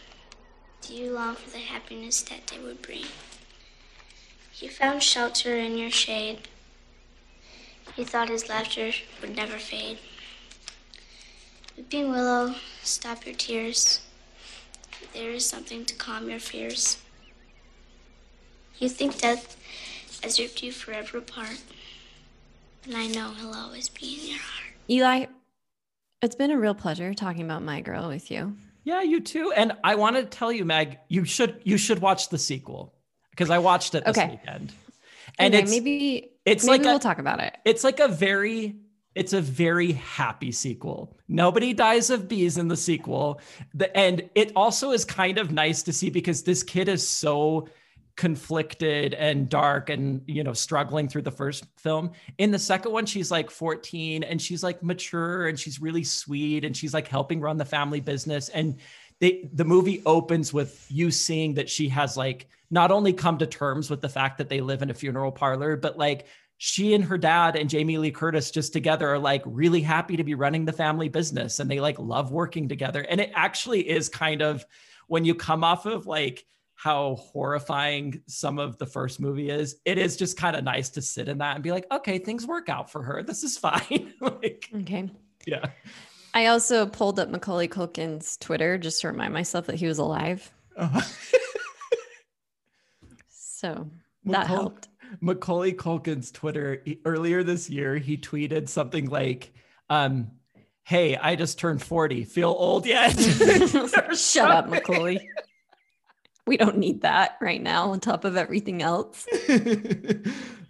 Do 0.80 0.94
you 0.94 1.12
long 1.12 1.34
for 1.34 1.50
the 1.50 1.58
happiness 1.58 2.22
that 2.22 2.46
day 2.46 2.58
would 2.58 2.80
bring? 2.80 3.04
He 4.52 4.68
found 4.68 5.02
shelter 5.02 5.54
in 5.56 5.76
your 5.76 5.90
shade. 5.90 6.48
He 7.94 8.04
thought 8.04 8.30
his 8.30 8.48
laughter 8.48 8.92
would 9.20 9.36
never 9.36 9.58
fade. 9.58 9.98
Weeping 11.76 12.10
willow, 12.10 12.54
stop 12.82 13.26
your 13.26 13.34
tears. 13.34 14.00
There 15.12 15.30
is 15.30 15.44
something 15.44 15.84
to 15.84 15.94
calm 15.94 16.30
your 16.30 16.40
fears. 16.40 16.98
You 18.78 18.88
think 18.88 19.18
death 19.18 19.56
has 20.24 20.38
ripped 20.40 20.62
you 20.62 20.72
forever 20.72 21.18
apart, 21.18 21.60
and 22.86 22.96
I 22.96 23.06
know 23.08 23.30
he'll 23.34 23.52
always 23.52 23.88
be 23.88 24.18
in 24.20 24.28
your 24.30 24.38
heart. 24.38 24.72
Eli, 24.90 25.26
it's 26.22 26.34
been 26.34 26.50
a 26.50 26.58
real 26.58 26.74
pleasure 26.74 27.12
talking 27.14 27.42
about 27.42 27.62
My 27.62 27.80
Girl 27.82 28.08
with 28.08 28.30
you. 28.30 28.56
yeah 28.84 29.02
you 29.02 29.20
too 29.20 29.52
and 29.56 29.72
i 29.82 29.94
want 29.94 30.16
to 30.16 30.24
tell 30.24 30.52
you 30.52 30.64
meg 30.64 30.98
you 31.08 31.24
should 31.24 31.60
you 31.64 31.76
should 31.78 32.00
watch 32.00 32.28
the 32.28 32.38
sequel 32.38 32.92
because 33.30 33.48
i 33.50 33.58
watched 33.58 33.94
it 33.94 34.04
this 34.04 34.16
Okay. 34.18 34.30
weekend 34.30 34.72
and 35.38 35.54
okay, 35.54 35.62
it's 35.62 35.70
maybe 35.70 36.30
it's 36.44 36.64
maybe 36.66 36.78
like 36.78 36.86
we'll 36.86 36.96
a- 36.96 37.00
talk 37.08 37.18
about 37.18 37.40
it. 37.40 37.56
it's 37.64 37.82
like 37.84 37.98
a 38.00 38.08
very 38.08 38.76
it's 39.14 39.32
a 39.32 39.40
very 39.40 39.92
happy 39.92 40.52
sequel 40.52 41.16
nobody 41.28 41.72
dies 41.72 42.10
of 42.10 42.28
bees 42.28 42.58
in 42.58 42.68
the 42.68 42.76
sequel 42.76 43.40
the, 43.74 43.94
and 43.96 44.28
it 44.34 44.52
also 44.56 44.90
is 44.92 45.04
kind 45.04 45.38
of 45.38 45.50
nice 45.50 45.82
to 45.82 45.92
see 45.92 46.10
because 46.10 46.42
this 46.42 46.62
kid 46.62 46.88
is 46.88 47.06
so 47.06 47.68
conflicted 48.16 49.12
and 49.14 49.48
dark 49.48 49.90
and 49.90 50.22
you 50.26 50.44
know 50.44 50.52
struggling 50.52 51.08
through 51.08 51.22
the 51.22 51.32
first 51.32 51.64
film 51.76 52.12
in 52.38 52.52
the 52.52 52.58
second 52.58 52.92
one 52.92 53.04
she's 53.04 53.28
like 53.28 53.50
14 53.50 54.22
and 54.22 54.40
she's 54.40 54.62
like 54.62 54.82
mature 54.84 55.48
and 55.48 55.58
she's 55.58 55.80
really 55.80 56.04
sweet 56.04 56.64
and 56.64 56.76
she's 56.76 56.94
like 56.94 57.08
helping 57.08 57.40
run 57.40 57.56
the 57.56 57.64
family 57.64 58.00
business 58.00 58.50
and 58.50 58.78
they, 59.20 59.48
the 59.52 59.64
movie 59.64 60.02
opens 60.06 60.52
with 60.52 60.86
you 60.90 61.10
seeing 61.10 61.54
that 61.54 61.68
she 61.68 61.88
has 61.88 62.16
like 62.16 62.48
not 62.70 62.92
only 62.92 63.12
come 63.12 63.38
to 63.38 63.46
terms 63.46 63.90
with 63.90 64.00
the 64.00 64.08
fact 64.08 64.38
that 64.38 64.48
they 64.48 64.60
live 64.60 64.82
in 64.82 64.90
a 64.90 64.94
funeral 64.94 65.32
parlor 65.32 65.76
but 65.76 65.98
like 65.98 66.26
she 66.58 66.94
and 66.94 67.04
her 67.04 67.18
dad 67.18 67.56
and 67.56 67.68
Jamie 67.68 67.98
Lee 67.98 68.12
Curtis 68.12 68.52
just 68.52 68.72
together 68.72 69.08
are 69.08 69.18
like 69.18 69.42
really 69.44 69.80
happy 69.80 70.16
to 70.16 70.24
be 70.24 70.34
running 70.34 70.64
the 70.64 70.72
family 70.72 71.08
business 71.08 71.58
and 71.58 71.68
they 71.68 71.80
like 71.80 71.98
love 71.98 72.30
working 72.30 72.68
together. 72.68 73.00
And 73.02 73.20
it 73.20 73.32
actually 73.34 73.88
is 73.88 74.08
kind 74.08 74.40
of 74.40 74.64
when 75.08 75.24
you 75.24 75.34
come 75.34 75.64
off 75.64 75.84
of 75.84 76.06
like 76.06 76.46
how 76.76 77.14
horrifying 77.16 78.20
some 78.26 78.58
of 78.58 78.76
the 78.78 78.86
first 78.86 79.20
movie 79.20 79.48
is, 79.50 79.76
it 79.84 79.96
is 79.98 80.16
just 80.16 80.36
kind 80.36 80.56
of 80.56 80.64
nice 80.64 80.90
to 80.90 81.02
sit 81.02 81.28
in 81.28 81.38
that 81.38 81.54
and 81.54 81.62
be 81.64 81.70
like, 81.70 81.86
okay, 81.92 82.18
things 82.18 82.46
work 82.46 82.68
out 82.68 82.90
for 82.90 83.02
her. 83.02 83.22
This 83.22 83.42
is 83.44 83.56
fine. 83.58 84.12
like, 84.20 84.68
Okay. 84.74 85.10
Yeah. 85.46 85.66
I 86.34 86.46
also 86.46 86.84
pulled 86.86 87.20
up 87.20 87.28
Macaulay 87.28 87.68
Culkin's 87.68 88.36
Twitter 88.38 88.76
just 88.76 89.00
to 89.02 89.08
remind 89.08 89.32
myself 89.32 89.66
that 89.66 89.76
he 89.76 89.86
was 89.86 89.98
alive. 89.98 90.50
Oh. 90.76 91.00
So 93.28 93.88
that 94.24 94.44
Macau- 94.44 94.48
helped. 94.48 94.88
Macaulay 95.20 95.72
Culkin's 95.72 96.30
Twitter 96.30 96.82
he- 96.84 97.00
earlier 97.04 97.42
this 97.42 97.70
year, 97.70 97.96
he 97.96 98.16
tweeted 98.16 98.68
something 98.68 99.06
like, 99.08 99.52
um, 99.88 100.32
"Hey, 100.82 101.16
I 101.16 101.34
just 101.36 101.58
turned 101.58 101.82
forty. 101.82 102.24
Feel 102.24 102.50
old 102.50 102.84
yet?" 102.86 103.10
Shut 104.16 104.50
up. 104.50 104.68
Macaulay. 104.68 105.28
We 106.46 106.56
don't 106.56 106.76
need 106.76 107.02
that 107.02 107.38
right 107.40 107.62
now 107.62 107.90
on 107.90 108.00
top 108.00 108.24
of 108.24 108.36
everything 108.36 108.82
else. 108.82 109.26
I 109.48 109.48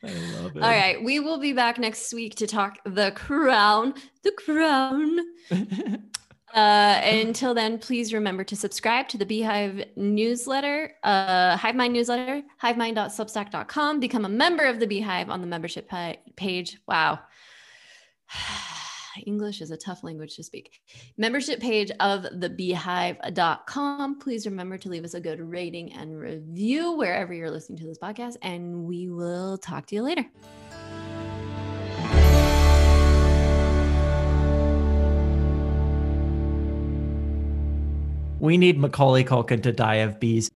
love 0.03 0.57
it. 0.57 0.63
All 0.63 0.71
right, 0.71 1.03
we 1.03 1.19
will 1.19 1.39
be 1.39 1.53
back 1.53 1.79
next 1.79 2.13
week 2.15 2.37
to 2.37 2.47
talk 2.47 2.79
The 2.85 3.13
Crown. 3.13 3.95
The 4.23 4.33
Crown. 4.33 5.19
Uh, 6.55 7.01
until 7.03 7.53
then, 7.53 7.81
please 7.81 8.15
remember 8.15 8.45
to 8.45 8.55
subscribe 8.55 9.09
to 9.09 9.19
the 9.19 9.27
Beehive 9.27 9.87
newsletter, 9.97 10.93
uh, 11.03 11.57
Hive 11.57 11.75
Mind 11.75 11.93
newsletter, 11.93 12.43
hivemind.substack.com. 12.63 13.99
Become 13.99 14.25
a 14.25 14.29
member 14.29 14.63
of 14.63 14.79
the 14.79 14.87
Beehive 14.87 15.31
on 15.31 15.41
the 15.41 15.49
membership 15.49 15.89
pa- 15.89 16.15
page. 16.37 16.79
Wow. 16.87 17.19
English 19.27 19.61
is 19.61 19.71
a 19.71 19.77
tough 19.77 20.05
language 20.05 20.37
to 20.37 20.43
speak. 20.43 20.81
Membership 21.17 21.61
page 21.61 21.91
of 22.01 22.27
the 22.41 22.49
beehive.com. 22.49 24.19
Please 24.19 24.47
remember 24.47 24.79
to 24.79 24.89
leave 24.89 25.05
us 25.05 25.15
a 25.15 25.21
good 25.21 25.41
rating 25.41 25.93
and 25.93 26.19
review 26.19 26.93
wherever 26.93 27.33
you're 27.33 27.51
listening 27.51 27.79
to 27.79 27.87
this 27.87 27.99
podcast, 27.99 28.37
and 28.43 28.85
we 28.85 29.09
will 29.09 29.59
talk 29.59 29.87
to 29.87 29.95
you 29.95 30.03
later. 30.03 30.25
We 38.41 38.59
need 38.59 38.79
Macaulay 38.79 39.25
Culkin 39.25 39.63
to 39.63 39.73
die 39.73 39.97
of 39.97 40.21
bees. 40.21 40.51